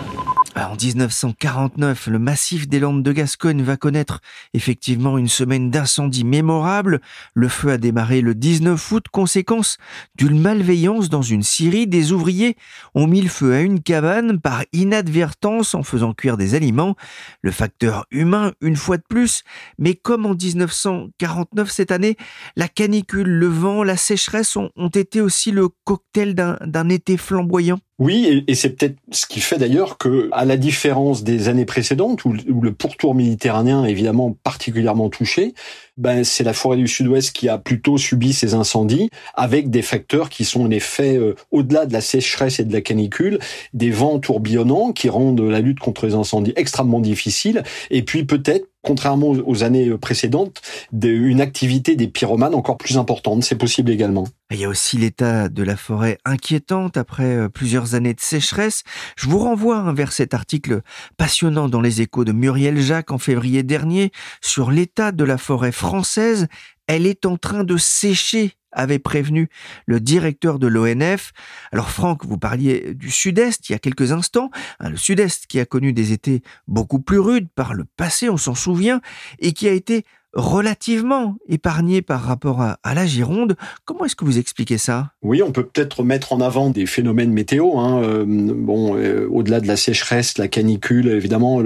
En 0.56 0.76
1949, 0.76 2.06
le 2.06 2.18
massif 2.20 2.68
des 2.68 2.78
Landes 2.78 3.02
de 3.02 3.11
Gascogne 3.11 3.62
va 3.62 3.76
connaître 3.76 4.20
effectivement 4.54 5.18
une 5.18 5.28
semaine 5.28 5.68
d'incendie 5.68 6.23
mémorable. 6.23 7.00
Le 7.34 7.49
feu 7.49 7.73
a 7.73 7.76
démarré 7.76 8.20
le 8.20 8.37
19 8.37 8.92
août, 8.92 9.06
conséquence 9.11 9.78
d'une 10.14 10.40
malveillance 10.40 11.08
dans 11.08 11.23
une 11.23 11.42
scierie. 11.42 11.88
Des 11.88 12.12
ouvriers 12.12 12.56
ont 12.94 13.08
mis 13.08 13.20
le 13.20 13.28
feu 13.28 13.52
à 13.52 13.62
une 13.62 13.82
cabane 13.82 14.40
par 14.40 14.62
inadvertance 14.73 15.75
en 15.75 15.82
faisant 15.82 16.14
cuire 16.14 16.37
des 16.37 16.54
aliments. 16.54 16.94
Le 17.42 17.50
facteur 17.50 18.06
humain, 18.12 18.52
une 18.61 18.76
fois 18.76 18.96
de 18.96 19.04
plus, 19.08 19.42
mais 19.78 19.94
comme 19.94 20.25
en 20.25 20.34
1949 20.34 21.68
cette 21.68 21.90
année, 21.90 22.16
la 22.54 22.68
canicule, 22.68 23.28
le 23.28 23.49
vent, 23.49 23.82
la 23.82 23.96
sécheresse 23.96 24.56
ont 24.56 24.88
été 24.88 25.20
aussi 25.20 25.50
le 25.50 25.68
cocktail 25.84 26.34
d'un 26.34 26.88
été 26.90 27.16
flamboyant. 27.16 27.80
Oui, 28.01 28.45
et, 28.49 28.55
c'est 28.57 28.71
peut-être 28.71 28.97
ce 29.13 29.25
qui 29.25 29.41
fait 29.41 29.57
d'ailleurs 29.57 29.99
que, 29.99 30.29
à 30.33 30.45
la 30.45 30.57
différence 30.57 31.23
des 31.23 31.49
années 31.49 31.65
précédentes, 31.65 32.25
où, 32.25 32.33
le 32.33 32.73
pourtour 32.73 33.15
méditerranéen 33.15 33.85
est 33.85 33.91
évidemment 33.93 34.37
particulièrement 34.43 35.11
touché, 35.11 35.55
ben 35.97 36.25
c'est 36.25 36.43
la 36.43 36.55
forêt 36.55 36.77
du 36.77 36.89
Sud-Ouest 36.89 37.33
qui 37.33 37.49
a 37.49 37.57
plutôt 37.57 37.97
subi 37.97 38.33
ces 38.33 38.55
incendies, 38.55 39.11
avec 39.35 39.71
des 39.71 39.83
facteurs 39.83 40.29
qui 40.29 40.45
sont 40.45 40.63
en 40.63 40.71
effet 40.73 41.17
euh, 41.17 41.37
au-delà 41.53 41.87
de 41.87 41.93
la 41.93 42.01
sécheresse 42.01 42.59
et 42.59 42.65
de 42.65 42.73
la 42.73 42.81
canicule, 42.81 43.39
des 43.75 43.91
vents 43.91 44.19
tourbillonnants 44.19 44.91
qui 44.93 45.09
rendent 45.09 45.41
la 45.41 45.61
lutte 45.61 45.79
contre 45.79 46.07
les 46.07 46.15
incendies 46.15 46.53
extrêmement 46.57 47.01
difficile, 47.01 47.63
et 47.93 48.03
puis 48.03 48.25
peut-être 48.25 48.67
contrairement 48.85 49.31
aux 49.31 49.64
années 49.64 49.91
précédentes, 49.99 50.62
une 51.03 51.41
activité 51.41 51.97
des 51.97 52.09
pyromanes 52.09 52.55
encore 52.55 52.76
plus 52.76 52.99
importante. 52.99 53.43
C'est 53.45 53.57
possible 53.57 53.91
également. 53.91 54.26
Il 54.50 54.59
y 54.61 54.64
a 54.64 54.69
aussi 54.69 54.99
l'état 54.99 55.49
de 55.49 55.62
la 55.62 55.76
forêt 55.76 56.19
inquiétante 56.25 56.97
après 56.97 57.25
euh, 57.25 57.49
plusieurs 57.49 57.95
années 57.95 58.14
de 58.14 58.21
sécheresse. 58.21 58.83
Je 59.17 59.29
vous 59.29 59.38
renvoie 59.38 59.79
hein, 59.79 59.95
vers 59.95 60.12
cet 60.12 60.35
article 60.35 60.83
passionnant 61.17 61.69
dans 61.69 61.81
les 61.81 62.03
échos 62.03 62.25
de 62.25 62.33
Muriel 62.33 62.81
Jacques 62.81 63.11
en 63.11 63.19
février 63.19 63.62
dernier 63.62 64.12
sur 64.43 64.71
l'état 64.71 65.12
de 65.12 65.25
la 65.25 65.38
forêt 65.38 65.73
française. 65.73 66.47
Elle 66.87 67.07
est 67.07 67.25
en 67.25 67.37
train 67.37 67.64
de 67.64 67.76
sécher 67.76 68.53
avait 68.75 68.99
prévenu 68.99 69.49
le 69.87 70.00
directeur 70.00 70.59
de 70.59 70.66
l'ONF. 70.66 71.33
Alors 71.73 71.90
Franck, 71.90 72.25
vous 72.25 72.38
parliez 72.38 72.95
du 72.95 73.11
Sud-Est 73.11 73.69
il 73.69 73.73
y 73.73 73.75
a 73.75 73.78
quelques 73.78 74.12
instants, 74.12 74.50
hein, 74.81 74.90
le 74.90 74.97
Sud-Est 74.97 75.47
qui 75.47 75.61
a 75.61 75.64
connu 75.64 75.93
des 75.93 76.12
étés 76.12 76.43
beaucoup 76.69 77.00
plus 77.00 77.19
rudes 77.19 77.49
par 77.54 77.75
le 77.75 77.85
passé, 77.97 78.28
on 78.28 78.37
s'en 78.37 78.54
souvient, 78.54 79.00
et 79.38 79.52
qui 79.52 79.69
a 79.69 79.73
été 79.73 80.04
relativement 80.35 81.37
épargné 81.49 82.03
par 82.03 82.23
rapport 82.23 82.61
à, 82.61 82.95
la 82.95 83.07
Gironde. 83.07 83.57
Comment 83.85 84.05
est-ce 84.05 84.17
que 84.17 84.25
vous 84.25 84.38
expliquez 84.38 84.79
ça? 84.79 85.11
Oui, 85.23 85.43
on 85.43 85.53
peut 85.53 85.64
peut-être 85.64 86.03
mettre 86.03 86.33
en 86.33 86.41
avant 86.41 86.71
des 86.71 86.87
phénomènes 86.87 87.33
météo. 87.33 87.79
Hein. 87.79 88.03
Euh, 88.03 88.25
bon, 88.26 88.97
euh, 88.97 89.26
au-delà 89.31 89.61
de 89.61 89.67
la 89.67 89.76
sécheresse, 89.76 90.38
la 90.38 90.49
canicule, 90.49 91.09
évidemment, 91.09 91.62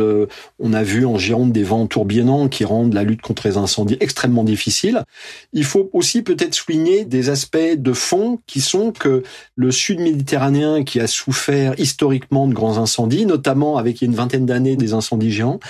on 0.58 0.72
a 0.72 0.82
vu 0.82 1.06
en 1.06 1.18
Gironde 1.18 1.52
des 1.52 1.62
vents 1.62 1.86
tourbillonnants 1.86 2.48
qui 2.48 2.64
rendent 2.64 2.94
la 2.94 3.04
lutte 3.04 3.22
contre 3.22 3.46
les 3.46 3.56
incendies 3.56 3.96
extrêmement 4.00 4.44
difficile. 4.44 5.04
Il 5.52 5.64
faut 5.64 5.90
aussi 5.92 6.22
peut-être 6.22 6.54
souligner 6.54 7.04
des 7.04 7.30
aspects 7.30 7.58
de 7.76 7.92
fond 7.92 8.38
qui 8.46 8.60
sont 8.60 8.92
que 8.92 9.22
le 9.56 9.70
sud 9.70 10.00
méditerranéen, 10.00 10.84
qui 10.84 11.00
a 11.00 11.06
souffert 11.06 11.74
historiquement 11.78 12.46
de 12.46 12.54
grands 12.54 12.78
incendies, 12.78 13.26
notamment 13.26 13.76
avec 13.76 14.02
une 14.02 14.14
vingtaine 14.14 14.46
d'années 14.46 14.76
des 14.76 14.92
incendies 14.92 15.32
géants, 15.32 15.60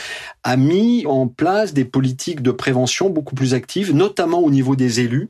a 0.43 0.57
mis 0.57 1.05
en 1.07 1.28
place 1.28 1.75
des 1.75 1.85
politiques 1.85 2.43
de 2.43 2.50
prévention 2.50 2.88
beaucoup 3.11 3.35
plus 3.35 3.54
actives, 3.54 3.95
notamment 3.95 4.40
au 4.40 4.50
niveau 4.50 4.76
des 4.76 5.00
élus, 5.00 5.28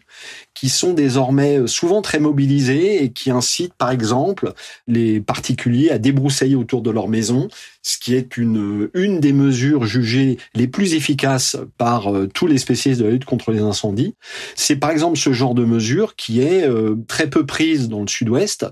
qui 0.55 0.69
sont 0.69 0.93
désormais 0.93 1.59
euh, 1.59 1.67
souvent 1.67 2.03
très 2.03 2.19
mobilisés 2.19 3.03
et 3.03 3.11
qui 3.11 3.31
incitent, 3.31 3.75
par 3.75 3.91
exemple, 3.91 4.53
les 4.87 5.21
particuliers 5.21 5.91
à 5.91 5.99
débroussailler 5.99 6.57
autour 6.57 6.83
de 6.83 6.91
leur 6.91 7.09
maison, 7.09 7.49
ce 7.89 7.99
qui 7.99 8.15
est 8.15 8.37
une, 8.37 8.91
une 8.93 9.19
des 9.19 9.33
mesures 9.33 9.85
jugées 9.85 10.37
les 10.55 10.69
plus 10.69 10.93
efficaces 10.93 11.57
par 11.79 12.13
euh, 12.13 12.29
tous 12.33 12.47
les 12.47 12.59
spécialistes 12.59 13.01
de 13.01 13.07
la 13.07 13.13
lutte 13.13 13.25
contre 13.25 13.51
les 13.51 13.61
incendies. 13.61 14.15
C'est 14.55 14.77
par 14.77 14.91
exemple 14.91 15.17
ce 15.17 15.33
genre 15.33 15.55
de 15.55 15.65
mesure 15.65 16.15
qui 16.15 16.43
est 16.43 16.65
euh, 16.65 16.97
très 17.09 17.31
peu 17.31 17.47
prise 17.47 17.89
dans 17.89 18.03
le 18.03 18.09
sud-ouest. 18.09 18.67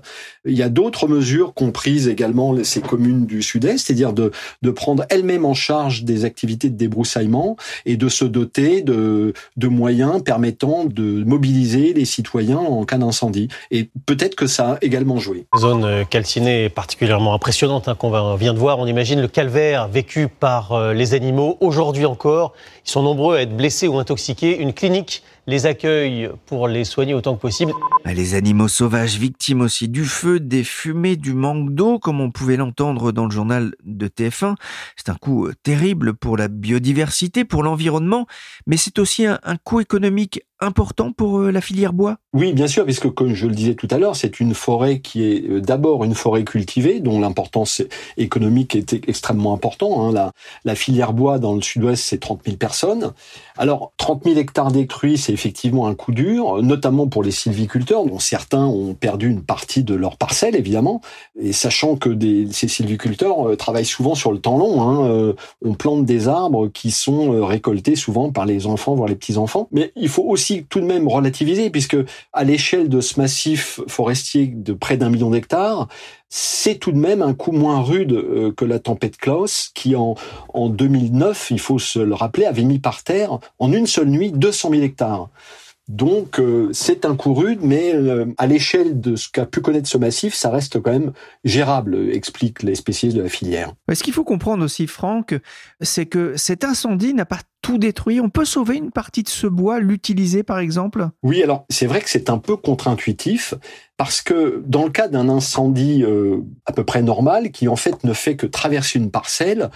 Il 0.45 0.55
y 0.55 0.61
a 0.61 0.69
d'autres 0.69 1.07
mesures 1.07 1.55
qu'ont 1.55 1.71
prises 1.71 2.07
également 2.07 2.63
ces 2.63 2.81
communes 2.81 3.25
du 3.25 3.41
sud-est, 3.41 3.87
c'est-à-dire 3.87 4.13
de, 4.13 4.31
de 4.61 4.69
prendre 4.69 5.03
elles-mêmes 5.09 5.45
en 5.45 5.55
charge 5.55 6.03
des 6.03 6.23
activités 6.23 6.69
de 6.69 6.77
débroussaillement 6.77 7.57
et 7.85 7.97
de 7.97 8.09
se 8.09 8.23
doter 8.25 8.83
de, 8.83 9.33
de 9.55 9.67
moyens 9.67 10.21
permettant 10.23 10.85
de 10.85 11.23
mobiliser 11.23 11.93
les 11.93 12.05
citoyens 12.05 12.59
en 12.59 12.85
cas 12.85 12.99
d'incendie. 12.99 13.47
Et 13.71 13.89
peut-être 14.05 14.35
que 14.35 14.45
ça 14.45 14.73
a 14.73 14.77
également 14.81 15.17
joué. 15.17 15.47
Zone 15.57 15.85
euh, 15.85 16.03
calcinée 16.03 16.69
particulièrement 16.69 17.33
impressionnante 17.33 17.87
hein, 17.87 17.95
qu'on 17.95 18.35
vient 18.35 18.53
de 18.53 18.59
voir. 18.59 18.77
On 18.77 18.85
le 19.15 19.27
calvaire 19.27 19.87
vécu 19.87 20.27
par 20.27 20.73
euh, 20.73 20.93
les 20.93 21.13
animaux. 21.13 21.57
Aujourd'hui 21.61 22.05
encore, 22.05 22.53
ils 22.85 22.91
sont 22.91 23.03
nombreux 23.03 23.37
à 23.37 23.41
être 23.41 23.55
blessés 23.55 23.87
ou 23.87 23.97
intoxiqués. 23.97 24.59
Une 24.59 24.73
clinique 24.73 25.23
les 25.47 25.65
accueille 25.65 26.29
pour 26.45 26.67
les 26.67 26.83
soigner 26.83 27.13
autant 27.13 27.35
que 27.35 27.41
possible. 27.41 27.71
Ah, 28.03 28.13
les 28.13 28.35
animaux 28.35 28.67
sauvages 28.67 29.17
victimes 29.17 29.61
aussi 29.61 29.87
du 29.87 30.05
feu, 30.05 30.39
des 30.39 30.63
fumées, 30.63 31.15
du 31.15 31.33
manque 31.33 31.73
d'eau, 31.73 31.99
comme 31.99 32.21
on 32.21 32.31
pouvait 32.31 32.57
l'entendre 32.57 33.11
dans 33.11 33.25
le 33.25 33.31
journal 33.31 33.73
de 33.83 34.07
TF1. 34.07 34.55
C'est 34.97 35.09
un 35.09 35.15
coût 35.15 35.47
euh, 35.47 35.53
terrible 35.63 36.13
pour 36.13 36.37
la 36.37 36.49
biodiversité, 36.49 37.45
pour 37.45 37.63
l'environnement, 37.63 38.27
mais 38.65 38.77
c'est 38.77 38.99
aussi 38.99 39.25
un, 39.25 39.39
un 39.43 39.55
coût 39.55 39.79
économique 39.79 40.41
important 40.59 41.11
pour 41.11 41.39
euh, 41.39 41.51
la 41.51 41.61
filière 41.61 41.93
bois 41.93 42.17
Oui, 42.33 42.53
bien 42.53 42.67
sûr, 42.67 42.83
puisque 42.83 43.09
comme 43.09 43.33
je 43.33 43.47
le 43.47 43.53
disais 43.53 43.75
tout 43.75 43.87
à 43.91 43.97
l'heure, 43.97 44.15
c'est 44.15 44.39
une 44.39 44.53
forêt 44.53 44.99
qui 44.99 45.23
est 45.23 45.49
euh, 45.49 45.61
d'abord 45.61 46.03
une 46.03 46.15
forêt 46.15 46.43
cultivée, 46.43 46.99
dont 46.99 47.19
l'importance 47.19 47.81
économique 48.17 48.75
est 48.75 48.93
extrêmement 48.93 49.53
importante. 49.53 49.97
Hein. 49.97 50.11
La, 50.11 50.31
la 50.65 50.75
filière 50.75 51.13
bois 51.13 51.39
dans 51.39 51.53
le 51.53 51.61
sud-ouest, 51.61 52.03
c'est 52.03 52.19
30 52.19 52.41
000 52.45 52.57
personnes. 52.57 53.13
Alors, 53.57 53.93
30 53.97 54.23
000 54.23 54.37
hectares 54.37 54.71
détruits, 54.71 55.17
c'est 55.17 55.36
effectivement 55.37 55.87
un 55.87 55.93
coup 55.93 56.11
dur, 56.11 56.63
notamment 56.63 57.07
pour 57.07 57.21
les 57.21 57.29
sylviculteurs, 57.29 58.05
dont 58.05 58.17
certains 58.17 58.65
ont 58.65 58.95
perdu 58.95 59.29
une 59.29 59.43
partie 59.43 59.83
de 59.83 59.93
leur 59.93 60.17
parcelle, 60.17 60.55
évidemment. 60.55 61.01
Et 61.39 61.53
sachant 61.53 61.95
que 61.95 62.09
des, 62.09 62.47
ces 62.51 62.67
sylviculteurs 62.67 63.49
euh, 63.49 63.55
travaillent 63.55 63.85
souvent 63.85 64.15
sur 64.15 64.31
le 64.31 64.39
temps 64.39 64.57
long, 64.57 64.81
hein, 64.81 65.35
on 65.63 65.73
plante 65.75 66.05
des 66.05 66.27
arbres 66.27 66.67
qui 66.69 66.89
sont 66.89 67.45
récoltés 67.45 67.95
souvent 67.95 68.31
par 68.31 68.45
les 68.45 68.65
enfants, 68.65 68.95
voire 68.95 69.07
les 69.07 69.15
petits-enfants. 69.15 69.67
Mais 69.71 69.91
il 69.95 70.09
faut 70.09 70.23
aussi 70.23 70.65
tout 70.67 70.81
de 70.81 70.85
même 70.85 71.07
relativiser, 71.07 71.69
puisque 71.69 71.97
à 72.33 72.43
l'échelle 72.43 72.89
de 72.89 72.99
ce 72.99 73.19
massif 73.19 73.79
forestier 73.87 74.47
de 74.47 74.73
près 74.73 74.97
d'un 74.97 75.09
million 75.09 75.29
d'hectares, 75.29 75.87
c'est 76.29 76.75
tout 76.75 76.91
de 76.91 76.97
même 76.97 77.21
un 77.21 77.33
coup 77.33 77.51
moins 77.51 77.81
rude 77.81 78.11
euh, 78.11 78.51
que 78.51 78.65
la 78.65 78.79
tempête 78.79 79.17
Klaus, 79.17 79.71
qui 79.73 79.95
en, 79.95 80.15
en 80.53 80.69
2009, 80.69 81.51
il 81.51 81.59
faut 81.59 81.79
se 81.79 81.99
le 81.99 82.13
rappeler, 82.13 82.45
avait 82.45 82.63
mis 82.63 82.79
par 82.79 83.03
terre 83.03 83.39
en 83.59 83.71
une 83.71 83.87
seule 83.87 84.09
nuit 84.09 84.31
200 84.31 84.71
000 84.71 84.81
hectares. 84.83 85.29
Donc 85.87 86.39
euh, 86.39 86.69
c'est 86.73 87.05
un 87.05 87.15
coup 87.15 87.33
rude, 87.33 87.59
mais 87.61 87.95
euh, 87.95 88.25
à 88.37 88.45
l'échelle 88.45 88.99
de 88.99 89.15
ce 89.15 89.29
qu'a 89.29 89.45
pu 89.45 89.61
connaître 89.61 89.87
ce 89.87 89.97
massif, 89.97 90.33
ça 90.33 90.49
reste 90.49 90.81
quand 90.81 90.91
même 90.91 91.13
gérable, 91.45 92.09
expliquent 92.11 92.63
les 92.63 92.75
spécialistes 92.75 93.17
de 93.17 93.23
la 93.23 93.29
filière. 93.29 93.73
Ce 93.93 94.03
qu'il 94.03 94.13
faut 94.13 94.25
comprendre 94.25 94.65
aussi, 94.65 94.85
Franck, 94.87 95.35
c'est 95.79 96.05
que 96.05 96.35
cet 96.35 96.65
incendie 96.65 97.13
n'a 97.13 97.25
pas 97.25 97.39
tout 97.61 97.77
détruit. 97.77 98.19
On 98.19 98.29
peut 98.29 98.45
sauver 98.45 98.75
une 98.75 98.91
partie 98.91 99.23
de 99.23 99.29
ce 99.29 99.47
bois, 99.47 99.79
l'utiliser 99.79 100.43
par 100.43 100.59
exemple? 100.59 101.07
Oui, 101.23 101.41
alors 101.41 101.65
c'est 101.69 101.87
vrai 101.87 102.01
que 102.01 102.09
c'est 102.09 102.29
un 102.29 102.37
peu 102.37 102.57
contre-intuitif, 102.57 103.53
parce 103.95 104.21
que 104.21 104.63
dans 104.65 104.83
le 104.83 104.91
cas 104.91 105.07
d'un 105.07 105.29
incendie 105.29 106.03
euh, 106.03 106.41
à 106.65 106.73
peu 106.73 106.83
près 106.83 107.01
normal, 107.01 107.51
qui 107.51 107.67
en 107.67 107.77
fait 107.77 108.03
ne 108.03 108.13
fait 108.13 108.35
que 108.35 108.45
traverser 108.45 108.99
une 108.99 109.11
parcelle, 109.11 109.69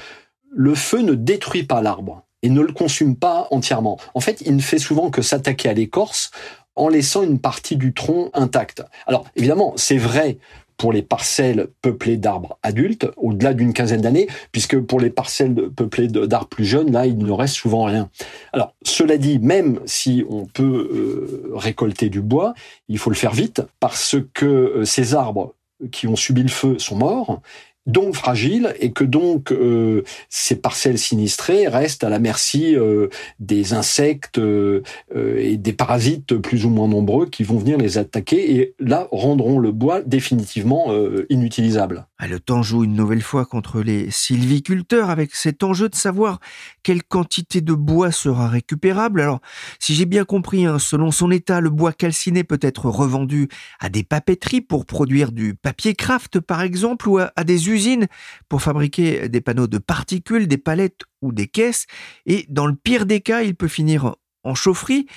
le 0.53 0.75
feu 0.75 1.01
ne 1.01 1.13
détruit 1.13 1.63
pas 1.63 1.81
l'arbre 1.81 2.25
et 2.43 2.49
ne 2.49 2.61
le 2.61 2.73
consume 2.73 3.15
pas 3.15 3.47
entièrement. 3.51 3.97
En 4.13 4.19
fait, 4.19 4.41
il 4.45 4.55
ne 4.55 4.61
fait 4.61 4.79
souvent 4.79 5.09
que 5.09 5.21
s'attaquer 5.21 5.69
à 5.69 5.73
l'écorce 5.73 6.31
en 6.75 6.87
laissant 6.87 7.23
une 7.23 7.39
partie 7.39 7.75
du 7.75 7.93
tronc 7.93 8.29
intacte. 8.33 8.83
Alors 9.07 9.25
évidemment, 9.35 9.73
c'est 9.75 9.97
vrai 9.97 10.37
pour 10.81 10.91
les 10.91 11.03
parcelles 11.03 11.67
peuplées 11.83 12.17
d'arbres 12.17 12.57
adultes, 12.63 13.07
au-delà 13.15 13.53
d'une 13.53 13.71
quinzaine 13.71 14.01
d'années, 14.01 14.27
puisque 14.51 14.79
pour 14.79 14.99
les 14.99 15.11
parcelles 15.11 15.53
peuplées 15.53 16.07
d'arbres 16.07 16.47
plus 16.47 16.65
jeunes, 16.65 16.91
là, 16.91 17.05
il 17.05 17.19
ne 17.19 17.31
reste 17.31 17.53
souvent 17.53 17.83
rien. 17.83 18.09
Alors, 18.51 18.73
cela 18.81 19.19
dit, 19.19 19.37
même 19.37 19.79
si 19.85 20.25
on 20.27 20.47
peut 20.47 20.89
euh, 20.91 21.51
récolter 21.53 22.09
du 22.09 22.21
bois, 22.21 22.55
il 22.87 22.97
faut 22.97 23.11
le 23.11 23.15
faire 23.15 23.33
vite, 23.33 23.61
parce 23.79 24.15
que 24.33 24.45
euh, 24.45 24.83
ces 24.83 25.13
arbres 25.13 25.53
qui 25.91 26.07
ont 26.07 26.15
subi 26.15 26.41
le 26.41 26.49
feu 26.49 26.79
sont 26.79 26.95
morts, 26.95 27.41
donc 27.87 28.15
fragile 28.15 28.75
et 28.79 28.91
que 28.91 29.03
donc 29.03 29.51
euh, 29.51 30.03
ces 30.29 30.55
parcelles 30.55 30.99
sinistrées 30.99 31.67
restent 31.67 32.03
à 32.03 32.09
la 32.09 32.19
merci 32.19 32.75
euh, 32.75 33.07
des 33.39 33.73
insectes 33.73 34.37
euh, 34.37 34.83
et 35.15 35.57
des 35.57 35.73
parasites 35.73 36.37
plus 36.37 36.65
ou 36.65 36.69
moins 36.69 36.87
nombreux 36.87 37.25
qui 37.25 37.43
vont 37.43 37.57
venir 37.57 37.77
les 37.77 37.97
attaquer 37.97 38.55
et 38.55 38.75
là 38.79 39.07
rendront 39.11 39.59
le 39.59 39.71
bois 39.71 40.01
définitivement 40.01 40.93
inutilisable. 41.29 42.05
Ah, 42.23 42.27
le 42.27 42.39
temps 42.39 42.61
joue 42.61 42.83
une 42.83 42.93
nouvelle 42.93 43.23
fois 43.23 43.47
contre 43.47 43.81
les 43.81 44.11
sylviculteurs 44.11 45.09
avec 45.09 45.33
cet 45.33 45.63
enjeu 45.63 45.89
de 45.89 45.95
savoir 45.95 46.39
quelle 46.83 47.01
quantité 47.01 47.61
de 47.61 47.73
bois 47.73 48.11
sera 48.11 48.47
récupérable. 48.47 49.21
Alors, 49.21 49.39
si 49.79 49.95
j'ai 49.95 50.05
bien 50.05 50.23
compris, 50.23 50.67
hein, 50.67 50.77
selon 50.77 51.09
son 51.09 51.31
état, 51.31 51.61
le 51.61 51.71
bois 51.71 51.93
calciné 51.93 52.43
peut 52.43 52.59
être 52.61 52.91
revendu 52.91 53.47
à 53.79 53.89
des 53.89 54.03
papeteries 54.03 54.61
pour 54.61 54.85
produire 54.85 55.31
du 55.31 55.55
papier 55.55 55.95
craft, 55.95 56.39
par 56.39 56.61
exemple, 56.61 57.09
ou 57.09 57.17
à, 57.17 57.31
des 57.43 57.71
usines 57.71 58.05
pour 58.49 58.61
fabriquer 58.61 59.27
des 59.27 59.41
panneaux 59.41 59.65
de 59.65 59.79
particules, 59.79 60.47
des 60.47 60.59
palettes 60.59 61.01
ou 61.23 61.31
des 61.31 61.47
caisses. 61.47 61.87
Et 62.27 62.45
dans 62.49 62.67
le 62.67 62.75
pire 62.75 63.07
des 63.07 63.21
cas, 63.21 63.41
il 63.41 63.55
peut 63.55 63.67
finir 63.67 64.13
en 64.43 64.53
chaufferie. 64.53 65.07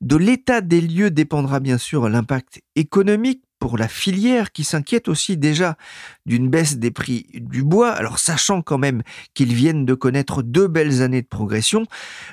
De 0.00 0.16
l'état 0.16 0.62
des 0.62 0.80
lieux 0.80 1.10
dépendra 1.10 1.60
bien 1.60 1.76
sûr 1.76 2.08
l'impact 2.08 2.62
économique 2.74 3.42
pour 3.64 3.78
la 3.78 3.88
filière 3.88 4.52
qui 4.52 4.62
s'inquiète 4.62 5.08
aussi 5.08 5.38
déjà 5.38 5.78
d'une 6.26 6.50
baisse 6.50 6.76
des 6.76 6.90
prix 6.90 7.24
du 7.32 7.62
bois, 7.62 7.92
alors 7.92 8.18
sachant 8.18 8.60
quand 8.60 8.76
même 8.76 9.02
qu'ils 9.32 9.54
viennent 9.54 9.86
de 9.86 9.94
connaître 9.94 10.42
deux 10.42 10.68
belles 10.68 11.00
années 11.00 11.22
de 11.22 11.26
progression. 11.26 11.86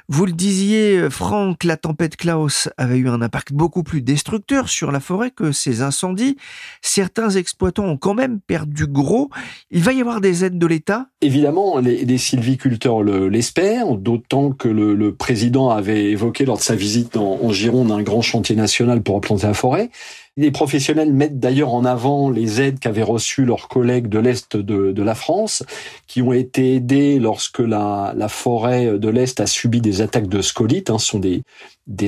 Vous 0.10 0.26
le 0.26 0.34
disiez, 0.34 1.10
Franck, 1.10 1.64
la 1.64 1.78
tempête 1.78 2.18
Klaus 2.18 2.68
avait 2.76 2.98
eu 2.98 3.08
un 3.08 3.22
impact 3.22 3.54
beaucoup 3.54 3.82
plus 3.82 4.02
destructeur 4.02 4.68
sur 4.68 4.92
la 4.92 5.00
forêt 5.00 5.32
que 5.32 5.54
ces 5.54 5.82
incendies. 5.82 6.36
Certains 6.82 7.30
exploitants 7.30 7.86
ont 7.86 7.98
quand 7.98 8.14
même 8.14 8.42
perdu 8.42 8.86
gros. 8.86 9.30
Il 9.70 9.84
va 9.84 9.94
y 9.94 10.02
avoir 10.02 10.20
des 10.20 10.44
aides 10.44 10.60
de 10.60 10.68
l'État? 10.68 11.08
Évidemment, 11.22 11.78
les, 11.78 12.18
sylviculteurs 12.18 13.04
l'espèrent, 13.04 13.96
d'autant 13.96 14.52
que 14.52 14.68
le, 14.68 15.16
président 15.16 15.70
avait 15.70 16.12
évoqué 16.12 16.44
lors 16.44 16.58
de 16.58 16.64
sa 16.64 16.76
visite 16.76 17.16
en, 17.16 17.40
en 17.42 17.54
Gironde 17.54 17.90
un 17.90 18.02
grand 18.02 18.22
chantier 18.22 18.58
national 18.58 19.02
pour 19.02 19.16
replanter 19.16 19.48
la 19.48 19.54
forêt. 19.54 19.92
Les 20.38 20.52
professionnels 20.52 21.12
mettent 21.12 21.40
d'ailleurs 21.40 21.74
en 21.74 21.84
avant 21.84 22.30
les 22.30 22.62
aides 22.62 22.80
qu'avaient 22.80 23.04
reçues 23.04 23.44
leurs 23.44 23.68
collègues 23.68 24.08
de 24.08 24.18
l'Est 24.18 24.56
de, 24.56 25.04
la 25.04 25.14
France, 25.14 25.64
qui 26.08 26.22
ont 26.22 26.32
été 26.32 26.76
aidés 26.76 27.20
lorsque 27.20 27.60
la, 27.60 28.14
forêt 28.30 28.98
de 28.98 29.10
l'Est 29.10 29.42
a 29.42 29.46
subi 29.46 29.82
des 29.82 30.02
attaques 30.02 30.30
de 30.30 30.42
scolites. 30.42 30.90
Hein. 30.90 31.00
Ce 31.00 31.08
sont 31.08 31.20
des, 31.20 31.44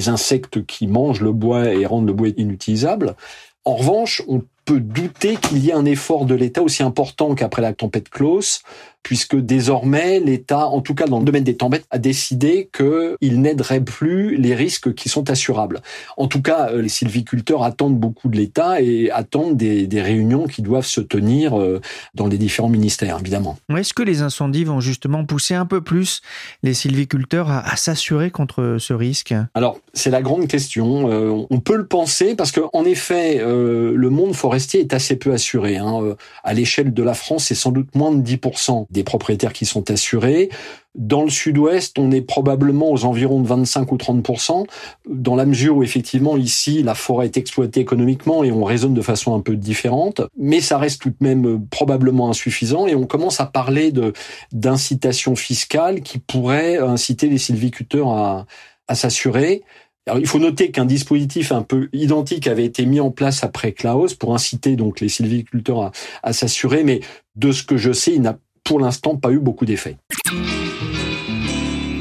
insectes 0.08 0.65
qui 0.65 0.88
mangent 0.88 1.22
le 1.22 1.34
bois 1.34 1.74
et 1.74 1.86
rendent 1.86 2.08
le 2.08 2.13
bois 2.13 2.30
inutilisable. 2.38 3.15
En 3.65 3.75
revanche, 3.75 4.24
on 4.27 4.42
peut 4.65 4.80
douter 4.80 5.36
qu'il 5.36 5.58
y 5.58 5.70
ait 5.70 5.74
un 5.74 5.86
effort 5.86 6.25
de 6.25 6.36
l'État 6.36 6.62
aussi 6.62 6.84
important 6.84 7.36
qu'après 7.36 7.62
la 7.62 7.74
tempête 7.74 8.10
Klaus 8.10 8.62
puisque 9.03 9.36
désormais 9.36 10.19
l'État, 10.22 10.67
en 10.67 10.81
tout 10.81 10.95
cas 10.95 11.05
dans 11.05 11.19
le 11.19 11.25
domaine 11.25 11.43
des 11.43 11.57
tempêtes, 11.57 11.86
a 11.91 11.98
décidé 11.98 12.69
qu'il 12.75 13.41
n'aiderait 13.41 13.81
plus 13.81 14.38
les 14.38 14.55
risques 14.55 14.93
qui 14.95 15.10
sont 15.10 15.29
assurables. 15.29 15.81
En 16.17 16.27
tout 16.27 16.41
cas, 16.41 16.69
euh, 16.72 16.81
les 16.81 16.89
sylviculteurs 16.89 17.63
attendent 17.63 18.00
beaucoup 18.00 18.29
de 18.29 18.38
l'État 18.38 18.81
et 18.81 19.12
attendent 19.12 19.57
des, 19.57 20.01
réunions 20.03 20.48
qui 20.48 20.62
doivent 20.62 20.86
se 20.86 21.01
tenir 21.01 21.57
euh, 21.57 21.79
dans 22.15 22.27
les 22.27 22.38
différents 22.38 22.69
ministères, 22.69 23.19
évidemment. 23.19 23.57
Est-ce 23.77 23.93
que 23.93 24.03
les 24.03 24.22
incendies 24.22 24.63
vont 24.63 24.79
justement 24.79 25.24
pousser 25.24 25.53
un 25.53 25.65
peu 25.65 25.81
plus 25.81 26.22
les 26.63 26.74
sylviculteurs 26.74 27.50
à, 27.50 27.75
s'assurer 27.75 28.31
contre 28.31 28.77
ce 28.79 28.93
risque? 28.93 29.33
Alors, 29.53 29.79
c'est 29.93 30.10
la 30.10 30.22
grande 30.22 30.48
question. 30.48 31.10
Euh, 31.10 31.45
on 31.50 31.60
peut 31.60 31.75
le 31.75 31.86
penser 31.86 32.36
parce 32.36 32.51
qu'en 32.51 32.86
effet, 32.86 33.39
le 33.43 34.10
monde 34.10 34.33
forestier 34.33 34.81
est 34.81 34.93
assez 34.93 35.15
peu 35.15 35.33
assuré. 35.33 35.77
Hein. 35.77 36.15
À 36.43 36.53
l'échelle 36.53 36.93
de 36.93 37.03
la 37.03 37.13
France, 37.13 37.45
c'est 37.45 37.55
sans 37.55 37.72
doute 37.72 37.95
moins 37.95 38.12
de 38.12 38.22
10% 38.22 38.86
des 38.93 39.03
propriétaires 39.03 39.53
qui 39.53 39.65
sont 39.65 39.91
assurés. 39.91 40.50
Dans 40.95 41.23
le 41.23 41.29
sud-ouest, 41.31 41.97
on 41.97 42.12
est 42.12 42.21
probablement 42.21 42.91
aux 42.91 43.03
environs 43.03 43.41
de 43.41 43.47
25 43.47 43.91
ou 43.91 43.97
30 43.97 44.23
dans 45.09 45.35
la 45.35 45.45
mesure 45.45 45.77
où 45.77 45.83
effectivement 45.83 46.38
ici 46.38 46.83
la 46.83 46.93
forêt 46.93 47.25
est 47.25 47.38
exploitée 47.38 47.79
économiquement 47.79 48.43
et 48.43 48.51
on 48.51 48.63
raisonne 48.63 48.93
de 48.93 49.01
façon 49.01 49.33
un 49.33 49.39
peu 49.39 49.55
différente, 49.55 50.21
mais 50.38 50.62
ça 50.62 50.77
reste 50.77 51.01
tout 51.01 51.09
de 51.09 51.15
même 51.19 51.47
euh, 51.47 51.59
probablement 51.71 52.29
insuffisant 52.29 52.85
et 52.85 52.93
on 52.93 53.07
commence 53.07 53.39
à 53.39 53.45
parler 53.45 53.91
de 53.91 54.13
d'incitation 54.51 55.35
fiscale 55.35 56.01
qui 56.01 56.19
pourrait 56.19 56.77
inciter 56.77 57.27
les 57.27 57.39
sylviculteurs 57.39 58.09
à, 58.09 58.45
à 58.88 58.95
s'assurer. 58.95 59.63
Il 60.15 60.27
faut 60.27 60.39
noter 60.39 60.69
qu'un 60.69 60.85
dispositif 60.85 61.51
un 61.51 61.62
peu 61.62 61.88
identique 61.93 62.47
avait 62.47 62.65
été 62.65 62.85
mis 62.85 63.00
en 63.00 63.09
place 63.09 63.43
après 63.43 63.71
Klaus 63.71 64.13
pour 64.13 64.35
inciter 64.35 64.75
donc 64.75 65.00
les 65.00 65.07
sylviculteurs 65.07 65.81
à, 65.81 65.91
à 66.23 66.33
s'assurer, 66.33 66.83
mais 66.83 67.00
de 67.35 67.51
ce 67.51 67.63
que 67.63 67.77
je 67.77 67.93
sais, 67.93 68.13
il 68.13 68.21
n'a 68.21 68.38
pour 68.63 68.79
l'instant 68.79 69.15
pas 69.17 69.32
eu 69.32 69.39
beaucoup 69.39 69.65
d'effet. 69.65 69.98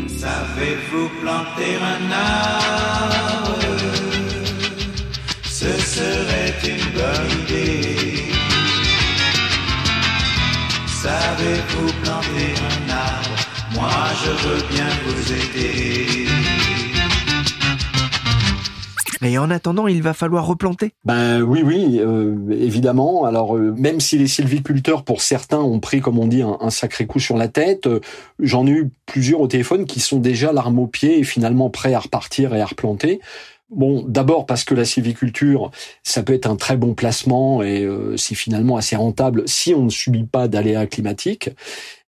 Savez-vous 0.09 1.09
planter 1.21 1.77
un 1.77 2.13
arbre? 2.13 3.59
Ce 5.45 5.73
serait 5.81 6.55
une 6.65 6.85
bonne 6.95 7.31
idée. 7.43 8.33
Savez-vous 10.87 11.93
planter 12.03 12.55
un 12.71 12.91
arbre? 12.91 13.37
Moi 13.75 13.91
je 14.25 14.31
veux 14.47 14.63
bien 14.69 14.89
vous 15.07 15.33
aider. 15.33 16.32
Mais 19.23 19.39
en 19.39 19.51
attendant, 19.51 19.87
il 19.87 20.03
va 20.03 20.15
falloir 20.15 20.45
replanter. 20.49 20.95
Ben 21.05 21.43
oui, 21.43 21.63
oui, 21.65 22.01
euh, 22.01 22.35
évidemment. 22.51 23.25
Alors 23.25 23.57
euh, 23.57 23.73
même 23.79 24.01
si 24.01 24.19
les 24.19 24.27
sylviculteurs, 24.27 25.05
pour 25.05 25.23
certains, 25.23 25.61
ont 25.61 25.79
pris, 25.79 26.01
comme 26.01 26.19
on 26.19 26.27
dit, 26.27 26.43
un, 26.43 26.71
sacré 26.71 27.07
coup 27.07 27.21
sur 27.21 27.37
la 27.37 27.47
tête, 27.47 27.87
euh, 27.87 28.01
j'en 28.41 28.67
ai 28.67 28.71
eu 28.71 28.91
plusieurs 29.07 29.41
au 29.41 29.47
téléphone 29.47 29.87
qui 29.87 30.01
sont 30.01 30.19
déjà 30.19 30.53
l'arme 30.53 30.81
au 30.81 30.89
pied 30.89 31.21
et 31.21 31.23
finalement 31.23 31.71
prêts 31.71 31.95
à 31.95 32.01
repartir 32.01 32.53
et 32.53 32.61
à 32.61 32.67
replanter. 32.67 33.21
Bon, 33.71 34.05
d'abord 34.07 34.45
parce 34.45 34.65
que 34.65 34.75
la 34.75 34.85
sylviculture, 34.85 35.71
ça 36.03 36.25
peut 36.25 36.35
être 36.35 36.47
un 36.51 36.57
très 36.57 36.77
bon 36.77 36.93
placement 36.93 37.63
et 37.63 37.89
c'est 38.19 38.35
finalement 38.35 38.77
assez 38.77 38.97
rentable 38.97 39.45
si 39.47 39.73
on 39.73 39.85
ne 39.85 39.91
subit 39.91 40.25
pas 40.25 40.47
d'aléas 40.47 40.85
climatiques. 40.85 41.49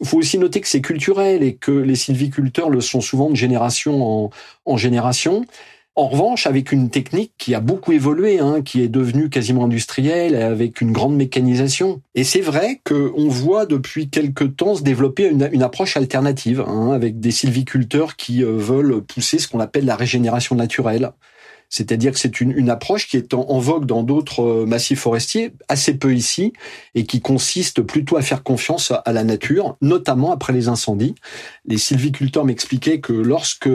Il 0.00 0.06
faut 0.06 0.18
aussi 0.18 0.36
noter 0.36 0.60
que 0.60 0.68
c'est 0.68 0.82
culturel 0.82 1.42
et 1.42 1.54
que 1.54 1.70
les 1.70 1.94
sylviculteurs 1.94 2.68
le 2.68 2.82
sont 2.82 3.00
souvent 3.00 3.30
de 3.30 3.36
génération 3.36 4.24
en, 4.26 4.30
en 4.66 4.76
génération. 4.76 5.46
En 5.96 6.08
revanche, 6.08 6.48
avec 6.48 6.72
une 6.72 6.90
technique 6.90 7.34
qui 7.38 7.54
a 7.54 7.60
beaucoup 7.60 7.92
évolué, 7.92 8.40
hein, 8.40 8.62
qui 8.62 8.82
est 8.82 8.88
devenue 8.88 9.30
quasiment 9.30 9.66
industrielle, 9.66 10.34
avec 10.34 10.80
une 10.80 10.90
grande 10.90 11.14
mécanisation. 11.14 12.02
Et 12.16 12.24
c'est 12.24 12.40
vrai 12.40 12.80
qu'on 12.84 13.28
voit 13.28 13.64
depuis 13.64 14.08
quelque 14.08 14.42
temps 14.42 14.74
se 14.74 14.82
développer 14.82 15.28
une, 15.28 15.62
approche 15.62 15.96
alternative, 15.96 16.64
hein, 16.66 16.90
avec 16.90 17.20
des 17.20 17.30
sylviculteurs 17.30 18.16
qui 18.16 18.42
euh, 18.42 18.56
veulent 18.56 19.02
pousser 19.02 19.38
ce 19.38 19.46
qu'on 19.46 19.60
appelle 19.60 19.84
la 19.84 19.94
régénération 19.94 20.56
naturelle. 20.56 21.12
C'est-à-dire 21.74 22.12
que 22.12 22.20
c'est 22.20 22.40
une, 22.40 22.70
approche 22.70 23.08
qui 23.08 23.16
est 23.16 23.34
en, 23.34 23.58
vogue 23.58 23.84
dans 23.84 24.04
d'autres 24.04 24.44
euh, 24.44 24.64
massifs 24.64 25.00
forestiers, 25.00 25.50
assez 25.68 25.98
peu 25.98 26.14
ici, 26.14 26.52
et 26.94 27.04
qui 27.04 27.20
consiste 27.20 27.82
plutôt 27.82 28.16
à 28.16 28.22
faire 28.22 28.44
confiance 28.44 28.92
à 29.04 29.12
la 29.12 29.24
nature, 29.24 29.76
notamment 29.80 30.30
après 30.30 30.52
les 30.52 30.68
incendies. 30.68 31.16
Les 31.64 31.76
sylviculteurs 31.76 32.44
m'expliquaient 32.44 33.00
que 33.00 33.12
lorsque 33.12 33.68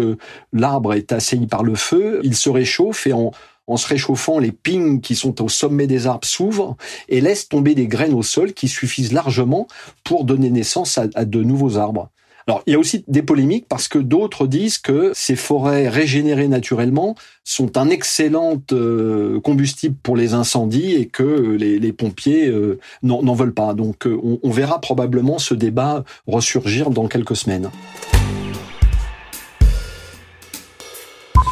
l'arbre 0.53 0.93
est 0.93 1.11
assailli 1.11 1.45
par 1.45 1.61
le 1.61 1.75
feu, 1.75 2.21
il 2.23 2.37
se 2.37 2.49
réchauffe 2.49 3.05
et 3.05 3.11
en, 3.11 3.33
se 3.75 3.87
réchauffant, 3.87 4.39
les 4.39 4.53
pignes 4.53 5.01
qui 5.01 5.13
sont 5.13 5.43
au 5.43 5.49
sommet 5.49 5.85
des 5.85 6.07
arbres 6.07 6.25
s'ouvrent 6.25 6.77
et 7.09 7.19
laissent 7.19 7.49
tomber 7.49 7.75
des 7.75 7.87
graines 7.87 8.13
au 8.13 8.23
sol 8.23 8.53
qui 8.53 8.69
suffisent 8.69 9.11
largement 9.11 9.67
pour 10.05 10.23
donner 10.23 10.49
naissance 10.49 10.97
à 10.97 11.25
de 11.25 11.43
nouveaux 11.43 11.75
arbres. 11.75 12.09
Alors, 12.47 12.63
il 12.65 12.73
y 12.73 12.75
a 12.75 12.79
aussi 12.79 13.03
des 13.07 13.21
polémiques 13.21 13.67
parce 13.67 13.87
que 13.87 13.99
d'autres 13.99 14.47
disent 14.47 14.77
que 14.77 15.11
ces 15.13 15.35
forêts 15.35 15.87
régénérées 15.87 16.47
naturellement 16.47 17.15
sont 17.43 17.77
un 17.77 17.89
excellent 17.89 18.61
euh, 18.71 19.39
combustible 19.41 19.95
pour 20.01 20.15
les 20.15 20.33
incendies 20.33 20.95
et 20.95 21.07
que 21.07 21.23
les, 21.23 21.93
pompiers 21.93 22.47
euh, 22.47 22.79
n'en 23.03 23.33
veulent 23.33 23.53
pas. 23.53 23.73
Donc, 23.73 24.07
euh, 24.07 24.19
on, 24.41 24.49
verra 24.51 24.81
probablement 24.81 25.37
ce 25.37 25.53
débat 25.53 26.03
ressurgir 26.27 26.89
dans 26.89 27.07
quelques 27.07 27.35
semaines. 27.35 27.69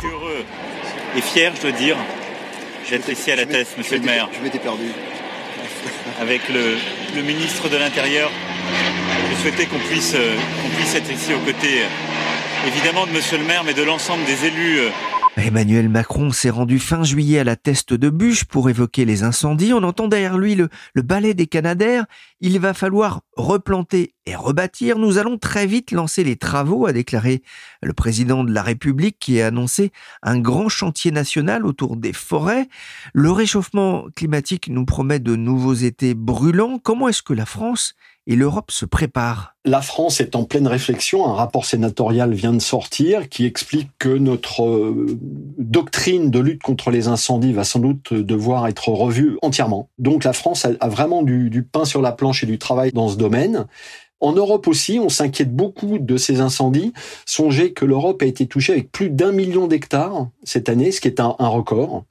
Heureux 0.04 0.44
et 1.16 1.22
fier, 1.22 1.54
je 1.56 1.62
dois 1.62 1.72
dire. 1.72 1.98
J'étais 2.90 3.12
ici 3.12 3.32
à 3.32 3.36
la 3.36 3.46
tête, 3.46 3.68
monsieur 3.78 3.98
le 3.98 4.06
maire. 4.06 4.30
Je 4.38 4.44
m'étais 4.44 4.60
perdu. 4.60 4.86
Avec 6.22 6.42
le 6.50 7.22
ministre 7.22 7.70
de 7.70 7.78
l'Intérieur 7.78 8.32
je 9.38 9.42
souhaitais 9.42 9.66
qu'on 9.66 9.80
puisse, 9.80 10.14
euh, 10.16 10.36
qu'on 10.36 10.70
puisse 10.76 10.96
être 10.96 11.12
ici 11.12 11.34
aux 11.34 11.40
côtés, 11.40 11.84
euh, 11.84 12.68
évidemment, 12.68 13.06
de 13.06 13.12
Monsieur 13.12 13.38
le 13.38 13.46
maire, 13.46 13.64
mais 13.64 13.74
de 13.74 13.84
l'ensemble 13.84 14.26
des 14.26 14.46
élus 14.46 14.80
euh, 14.80 14.90
Emmanuel 15.38 15.88
Macron 15.88 16.32
s'est 16.32 16.50
rendu 16.50 16.80
fin 16.80 17.04
juillet 17.04 17.40
à 17.40 17.44
la 17.44 17.56
Teste 17.56 17.94
de 17.94 18.10
Bûche 18.10 18.46
pour 18.46 18.72
évoquer 18.72 19.06
les 19.06 19.22
incendies. 19.22 19.72
On 19.72 19.84
entend 19.84 20.08
derrière 20.08 20.38
lui 20.38 20.56
le, 20.56 20.70
balai 20.96 21.36
des 21.36 21.46
Canadaires. 21.46 22.06
Il 22.42 22.60
va 22.60 22.74
falloir 22.74 23.22
replanter 23.36 24.16
et 24.26 24.36
rebâtir. 24.36 24.98
Nous 24.98 25.20
allons 25.20 25.38
très 25.38 25.68
vite 25.68 25.92
lancer 25.92 26.24
les 26.24 26.38
travaux, 26.38 26.88
a 26.88 26.92
déclaré 26.92 27.44
le 27.84 27.94
président 27.94 28.44
de 28.44 28.52
la 28.52 28.64
République 28.64 29.18
qui 29.20 29.40
a 29.40 29.48
annoncé 29.48 29.92
un 30.24 30.40
grand 30.40 30.70
chantier 30.70 31.12
national 31.12 31.68
autour 31.68 31.98
des 31.98 32.14
forêts. 32.14 32.68
Le 33.14 33.32
réchauffement 33.32 34.08
climatique 34.16 34.70
nous 34.70 34.86
promet 34.86 35.20
de 35.20 35.36
nouveaux 35.36 35.76
étés 35.76 36.16
brûlants. 36.16 36.80
Comment 36.80 37.10
est-ce 37.10 37.22
que 37.22 37.34
la 37.34 37.46
France 37.46 37.94
et 38.28 38.36
l'Europe 38.36 38.72
se 38.72 38.86
prépare. 38.86 39.56
La 39.66 39.82
France 39.82 40.20
est 40.20 40.36
en 40.36 40.44
pleine 40.44 40.68
réflexion. 40.68 41.26
Un 41.26 41.34
rapport 41.34 41.66
sénatorial 41.66 42.34
vient 42.34 42.54
de 42.54 42.60
sortir 42.60 43.30
qui 43.30 43.46
explique 43.46 43.90
que 43.98 44.10
notre 44.10 44.66
euh, 44.66 45.18
doctrine 45.58 46.30
de 46.30 46.40
lutte 46.40 46.62
contre 46.62 46.92
les 46.92 47.08
incendies 47.08 47.54
va 47.54 47.64
sans 47.64 47.80
doute 47.80 48.14
devoir 48.14 48.68
être 48.68 48.90
revue 48.90 49.38
entièrement. 49.42 49.90
Donc 49.98 50.26
la 50.26 50.34
France 50.34 50.66
a 50.66 50.88
vraiment 50.90 51.24
du, 51.24 51.64
pain 51.64 51.86
sur 51.86 52.02
la 52.02 52.12
planche 52.12 52.44
et 52.44 52.48
du 52.48 52.60
travail 52.60 52.92
dans 52.92 53.08
ce 53.08 53.16
domaine. 53.16 53.66
En 54.20 54.34
Europe 54.34 54.68
aussi, 54.68 55.00
on 55.00 55.10
s'inquiète 55.10 55.56
beaucoup 55.56 55.98
de 55.98 56.18
ces 56.18 56.42
incendies. 56.42 56.92
Songez 57.26 57.72
que 57.72 57.86
l'Europe 57.86 58.22
a 58.22 58.26
été 58.26 58.48
touchée 58.48 58.74
avec 58.74 58.92
plus 58.92 59.10
d'un 59.10 59.32
million 59.32 59.68
d'hectares 59.68 60.28
cette 60.44 60.70
année, 60.70 60.92
ce 60.92 61.00
qui 61.00 61.08
est 61.08 61.20
un 61.20 61.36
record. 61.40 62.04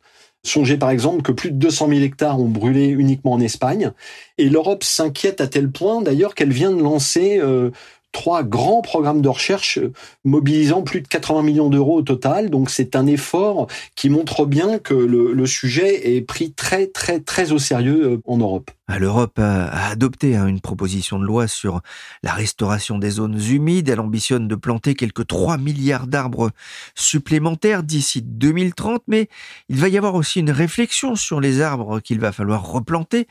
Songez 0.47 0.77
par 0.77 0.91
exemple 0.91 1.23
que 1.23 1.33
plus 1.33 1.51
de 1.51 1.57
200 1.57 1.89
000 1.89 2.01
hectares 2.01 2.41
ont 2.41 2.49
brûlé 2.49 2.87
uniquement 2.87 3.33
en 3.33 3.41
Espagne. 3.41 3.93
Et 4.39 4.49
l'Europe 4.49 4.85
s'inquiète 4.85 5.41
à 5.41 5.47
tel 5.47 5.71
point 5.71 6.03
d'ailleurs 6.03 6.35
qu'elle 6.35 6.53
vient 6.53 6.71
de 6.71 6.81
lancer 6.81 7.39
euh, 7.41 7.71
trois 8.13 8.43
grands 8.43 8.81
programmes 8.81 9.21
de 9.21 9.29
recherche 9.29 9.79
euh, 9.79 9.93
mobilisant 10.25 10.83
plus 10.83 11.03
de 11.03 11.09
80 11.09 11.43
millions 11.43 11.69
d'euros 11.69 11.99
au 11.99 12.03
total. 12.03 12.51
Donc 12.51 12.71
c'est 12.71 12.97
un 12.97 13.07
effort 13.07 13.67
qui 13.95 14.09
montre 14.09 14.47
bien 14.47 14.79
que 14.79 14.95
le, 14.95 15.33
le, 15.33 15.47
sujet 15.47 16.17
est 16.17 16.23
pris 16.23 16.53
très 16.53 16.87
très 16.87 17.21
très 17.21 17.53
au 17.53 17.59
sérieux 17.59 18.05
euh, 18.05 18.23
en 18.25 18.39
Europe. 18.39 18.71
L'Europe 18.89 19.41
a 19.41 19.89
adopté 19.89 20.37
hein, 20.37 20.47
une 20.47 20.61
proposition 20.61 21.19
de 21.19 21.25
loi 21.25 21.49
sur 21.49 21.81
la 22.23 22.33
restauration 22.33 22.99
des 22.99 23.11
zones 23.11 23.39
humides. 23.39 23.89
Elle 23.89 23.99
ambitionne 23.99 24.47
de 24.47 24.55
planter 24.55 24.95
quelques 24.95 25.27
3 25.27 25.59
milliards 25.59 26.07
d'arbres 26.07 26.51
supplémentaires 26.95 27.83
d'ici 27.83 28.23
2030, 28.23 29.03
mais 29.09 29.29
il 29.69 29.79
va 29.79 29.89
y 29.89 29.99
avoir 29.99 30.15
aussi 30.15 30.39
une 30.39 30.53
réflexion 30.53 31.17
sur 31.17 31.41
les 31.41 31.61
arbres 31.61 31.99
qu'il 31.99 32.21
va 32.21 32.31
falloir 32.31 32.65
replanter 32.65 33.27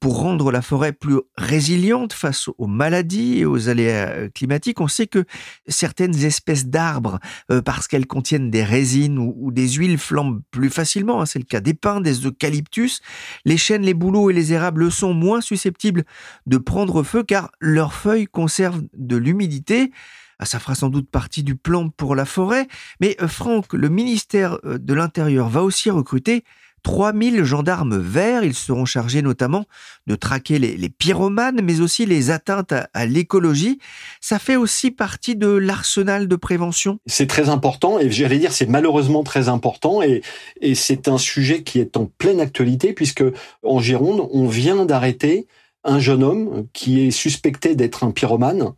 pour 0.00 0.18
rendre 0.18 0.50
la 0.50 0.60
forêt 0.60 0.92
plus 0.92 1.20
résiliente 1.36 2.12
face 2.12 2.48
aux 2.58 2.66
maladies 2.66 3.38
et 3.38 3.44
aux 3.46 3.68
aléas 3.68 4.28
climatiques. 4.30 4.80
On 4.80 4.88
sait 4.88 5.06
que 5.06 5.24
certaines 5.68 6.24
espèces 6.24 6.66
d'arbres, 6.66 7.20
euh, 7.52 7.62
parce 7.62 7.86
qu'elles 7.86 8.08
contiennent 8.08 8.50
des 8.50 8.64
résines 8.64 9.18
ou 9.18 9.52
des 9.52 9.68
huiles, 9.68 9.98
flambent 9.98 10.42
plus 10.50 10.70
facilement. 10.70 11.20
Hein. 11.22 11.26
C'est 11.26 11.38
le 11.38 11.44
cas 11.44 11.60
des 11.60 11.74
pins, 11.74 12.00
des 12.00 12.26
eucalyptus. 12.26 13.00
Les 13.44 13.56
chênes, 13.56 13.82
les 13.82 13.94
bouleaux 13.94 14.30
et 14.30 14.32
les 14.32 14.52
érables 14.52 14.90
sont 14.96 15.14
moins 15.14 15.40
susceptibles 15.40 16.04
de 16.46 16.58
prendre 16.58 17.02
feu 17.02 17.22
car 17.22 17.50
leurs 17.60 17.92
feuilles 17.92 18.26
conservent 18.26 18.82
de 18.94 19.16
l'humidité. 19.16 19.92
Ah, 20.38 20.44
ça 20.44 20.58
fera 20.58 20.74
sans 20.74 20.90
doute 20.90 21.10
partie 21.10 21.42
du 21.42 21.56
plan 21.56 21.88
pour 21.88 22.14
la 22.14 22.26
forêt. 22.26 22.68
Mais 23.00 23.16
euh, 23.22 23.28
Franck, 23.28 23.72
le 23.72 23.88
ministère 23.88 24.58
euh, 24.64 24.78
de 24.78 24.92
l'Intérieur 24.92 25.48
va 25.48 25.62
aussi 25.62 25.90
recruter 25.90 26.44
3000 26.86 27.42
gendarmes 27.42 27.98
verts. 27.98 28.44
Ils 28.44 28.54
seront 28.54 28.84
chargés 28.84 29.20
notamment 29.20 29.64
de 30.06 30.14
traquer 30.14 30.60
les, 30.60 30.88
pyromanes, 30.88 31.60
mais 31.60 31.80
aussi 31.80 32.06
les 32.06 32.30
atteintes 32.30 32.72
à, 32.72 33.06
l'écologie. 33.06 33.80
Ça 34.20 34.38
fait 34.38 34.54
aussi 34.54 34.92
partie 34.92 35.34
de 35.34 35.48
l'arsenal 35.48 36.28
de 36.28 36.36
prévention. 36.36 37.00
C'est 37.04 37.26
très 37.26 37.48
important, 37.48 37.98
et 37.98 38.08
j'allais 38.12 38.38
dire 38.38 38.52
c'est 38.52 38.68
malheureusement 38.68 39.24
très 39.24 39.48
important, 39.48 40.00
et, 40.00 40.22
et 40.60 40.76
c'est 40.76 41.08
un 41.08 41.18
sujet 41.18 41.64
qui 41.64 41.80
est 41.80 41.96
en 41.96 42.06
pleine 42.06 42.38
actualité, 42.38 42.92
puisque 42.92 43.24
en 43.64 43.80
Gironde, 43.80 44.28
on 44.30 44.46
vient 44.46 44.86
d'arrêter 44.86 45.48
un 45.82 45.98
jeune 45.98 46.22
homme 46.22 46.68
qui 46.72 47.00
est 47.00 47.10
suspecté 47.10 47.74
d'être 47.74 48.04
un 48.04 48.12
pyromane 48.12 48.74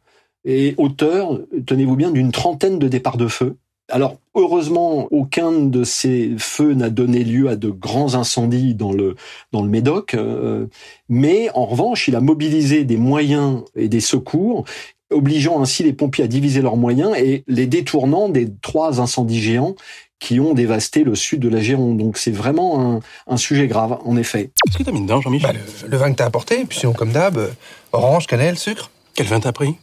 et 0.46 0.74
auteur, 0.78 1.38
tenez-vous 1.66 1.96
bien, 1.96 2.10
d'une 2.10 2.32
trentaine 2.32 2.78
de 2.78 2.88
départs 2.88 3.18
de 3.18 3.28
feu. 3.28 3.58
Alors 3.90 4.16
heureusement, 4.34 5.08
aucun 5.10 5.52
de 5.52 5.82
ces 5.82 6.34
feux 6.38 6.74
n'a 6.74 6.90
donné 6.90 7.24
lieu 7.24 7.48
à 7.48 7.56
de 7.56 7.70
grands 7.70 8.14
incendies 8.14 8.74
dans 8.74 8.92
le 8.92 9.16
dans 9.52 9.62
le 9.62 9.68
Médoc, 9.68 10.14
euh, 10.14 10.66
mais 11.08 11.48
en 11.54 11.64
revanche, 11.64 12.06
il 12.06 12.14
a 12.14 12.20
mobilisé 12.20 12.84
des 12.84 12.98
moyens 12.98 13.62
et 13.74 13.88
des 13.88 14.00
secours 14.00 14.64
obligeant 15.10 15.62
ainsi 15.62 15.82
les 15.82 15.94
pompiers 15.94 16.24
à 16.24 16.26
diviser 16.28 16.60
leurs 16.60 16.76
moyens 16.76 17.16
et 17.16 17.44
les 17.46 17.66
détournant 17.66 18.28
des 18.28 18.52
trois 18.60 19.00
incendies 19.00 19.40
géants 19.40 19.74
qui 20.18 20.40
ont 20.40 20.52
dévasté 20.52 21.04
le 21.04 21.14
sud 21.14 21.40
de 21.40 21.48
la 21.48 21.60
Gironde. 21.60 21.96
Donc 21.96 22.18
c'est 22.18 22.30
vraiment 22.30 22.96
un, 22.96 23.00
un, 23.26 23.36
sujet 23.36 23.68
grave, 23.68 23.98
en 24.04 24.16
effet. 24.16 24.50
Qu'est-ce 24.64 24.78
que 24.78 24.82
t'as 24.82 24.92
mis 24.92 25.00
dedans, 25.00 25.20
Jean-Michel? 25.20 25.56
Bah, 25.56 25.86
le, 25.88 25.96
vin 25.96 26.10
que 26.10 26.16
t'as 26.16 26.26
apporté, 26.26 26.64
puis 26.64 26.78
sinon 26.78 26.92
comme 26.92 27.12
d'hab, 27.12 27.38
euh, 27.38 27.48
orange, 27.92 28.26
cannelle, 28.26 28.58
sucre. 28.58 28.90
Quel 29.14 29.26
vin 29.26 29.40
t'as 29.40 29.52
pris? 29.52 29.76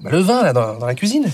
Bah, 0.00 0.10
Le 0.10 0.18
vin, 0.18 0.42
là, 0.42 0.52
dans, 0.52 0.78
dans 0.78 0.86
la 0.86 0.94
cuisine. 0.94 1.30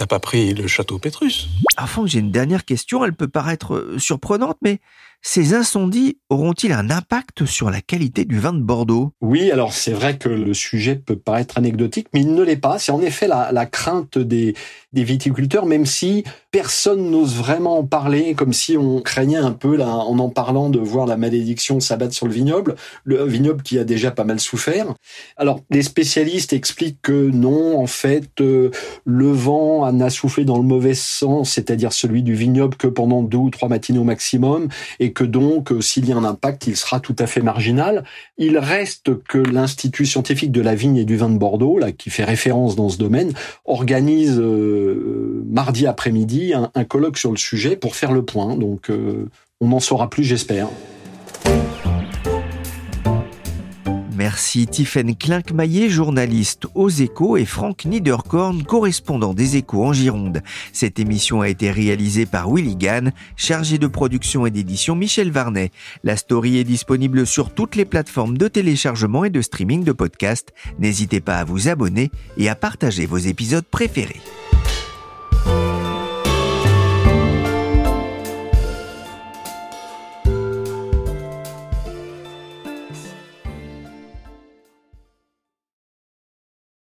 T'as 0.00 0.06
pas 0.06 0.18
pris 0.18 0.54
le 0.54 0.66
château 0.66 0.98
Pétrus? 0.98 1.50
Enfin, 1.76 2.06
j'ai 2.06 2.20
une 2.20 2.30
dernière 2.30 2.64
question, 2.64 3.04
elle 3.04 3.12
peut 3.12 3.28
paraître 3.28 3.74
euh, 3.74 3.98
surprenante, 3.98 4.56
mais 4.62 4.80
ces 5.22 5.52
incendies 5.52 6.18
auront-ils 6.30 6.72
un 6.72 6.88
impact 6.88 7.44
sur 7.44 7.70
la 7.70 7.82
qualité 7.82 8.24
du 8.24 8.38
vin 8.38 8.54
de 8.54 8.62
Bordeaux? 8.62 9.12
Oui, 9.20 9.50
alors 9.50 9.74
c'est 9.74 9.92
vrai 9.92 10.16
que 10.16 10.30
le 10.30 10.54
sujet 10.54 10.96
peut 10.96 11.16
paraître 11.16 11.58
anecdotique, 11.58 12.06
mais 12.14 12.20
il 12.20 12.32
ne 12.34 12.42
l'est 12.42 12.56
pas. 12.56 12.78
C'est 12.78 12.92
en 12.92 13.02
effet 13.02 13.28
la, 13.28 13.66
crainte 13.66 14.16
des, 14.16 14.54
viticulteurs, 14.94 15.66
même 15.66 15.84
si 15.84 16.24
personne 16.50 17.10
n'ose 17.10 17.36
vraiment 17.36 17.78
en 17.78 17.84
parler, 17.84 18.34
comme 18.34 18.54
si 18.54 18.78
on 18.78 19.02
craignait 19.02 19.36
un 19.36 19.52
peu, 19.52 19.80
en 19.82 20.18
en 20.18 20.28
parlant, 20.30 20.70
de 20.70 20.78
voir 20.78 21.06
la 21.06 21.18
malédiction 21.18 21.80
s'abattre 21.80 22.14
sur 22.14 22.26
le 22.26 22.32
vignoble, 22.32 22.76
le 23.04 23.22
vignoble 23.24 23.62
qui 23.62 23.78
a 23.78 23.84
déjà 23.84 24.10
pas 24.10 24.24
mal 24.24 24.40
souffert. 24.40 24.94
Alors, 25.36 25.60
les 25.70 25.82
spécialistes 25.82 26.54
expliquent 26.54 27.02
que 27.02 27.30
non, 27.30 27.78
en 27.78 27.86
fait, 27.86 28.40
euh, 28.40 28.70
le 29.04 29.30
vent 29.30 29.90
n'a 29.92 30.10
soufflé 30.10 30.44
dans 30.44 30.56
le 30.56 30.62
mauvais 30.62 30.94
sens, 30.94 31.52
c'est-à-dire 31.52 31.92
celui 31.92 32.22
du 32.22 32.34
vignoble, 32.34 32.76
que 32.76 32.86
pendant 32.86 33.22
deux 33.22 33.38
ou 33.38 33.50
trois 33.50 33.68
matinées 33.68 33.98
au 33.98 34.04
maximum, 34.04 34.68
et 34.98 35.09
que 35.12 35.24
donc, 35.24 35.72
euh, 35.72 35.80
s'il 35.80 36.08
y 36.08 36.12
a 36.12 36.16
un 36.16 36.24
impact, 36.24 36.66
il 36.66 36.76
sera 36.76 37.00
tout 37.00 37.16
à 37.18 37.26
fait 37.26 37.40
marginal. 37.40 38.04
Il 38.38 38.58
reste 38.58 39.22
que 39.24 39.38
l'Institut 39.38 40.06
scientifique 40.06 40.52
de 40.52 40.60
la 40.60 40.74
vigne 40.74 40.96
et 40.96 41.04
du 41.04 41.16
vin 41.16 41.30
de 41.30 41.38
Bordeaux, 41.38 41.78
là, 41.78 41.92
qui 41.92 42.10
fait 42.10 42.24
référence 42.24 42.76
dans 42.76 42.88
ce 42.88 42.98
domaine, 42.98 43.32
organise 43.64 44.38
euh, 44.38 44.42
euh, 44.42 45.44
mardi 45.46 45.86
après-midi 45.86 46.52
un, 46.54 46.84
colloque 46.84 47.18
sur 47.18 47.30
le 47.30 47.36
sujet 47.36 47.76
pour 47.76 47.94
faire 47.94 48.12
le 48.12 48.24
point. 48.24 48.56
Donc 48.56 48.90
on 49.60 49.72
en 49.72 49.80
saura 49.80 50.10
plus, 50.10 50.24
j'espère. 50.24 50.68
Merci 54.20 54.66
Tiffaine 54.66 55.16
Klinkmaillet, 55.16 55.88
journaliste 55.88 56.66
aux 56.74 56.90
échos, 56.90 57.38
et 57.38 57.46
Franck 57.46 57.86
Niederkorn, 57.86 58.64
correspondant 58.64 59.32
des 59.32 59.56
échos 59.56 59.82
en 59.82 59.94
Gironde. 59.94 60.42
Cette 60.74 60.98
émission 60.98 61.40
a 61.40 61.48
été 61.48 61.70
réalisée 61.70 62.26
par 62.26 62.52
Willy 62.52 62.76
Gann, 62.76 63.12
chargé 63.34 63.78
de 63.78 63.86
production 63.86 64.44
et 64.44 64.50
d'édition 64.50 64.94
Michel 64.94 65.30
Varnet. 65.30 65.70
La 66.04 66.18
story 66.18 66.58
est 66.58 66.64
disponible 66.64 67.26
sur 67.26 67.54
toutes 67.54 67.76
les 67.76 67.86
plateformes 67.86 68.36
de 68.36 68.46
téléchargement 68.46 69.24
et 69.24 69.30
de 69.30 69.40
streaming 69.40 69.84
de 69.84 69.92
podcasts. 69.92 70.52
N'hésitez 70.78 71.22
pas 71.22 71.38
à 71.38 71.44
vous 71.44 71.68
abonner 71.68 72.10
et 72.36 72.50
à 72.50 72.54
partager 72.54 73.06
vos 73.06 73.16
épisodes 73.16 73.64
préférés. 73.64 74.20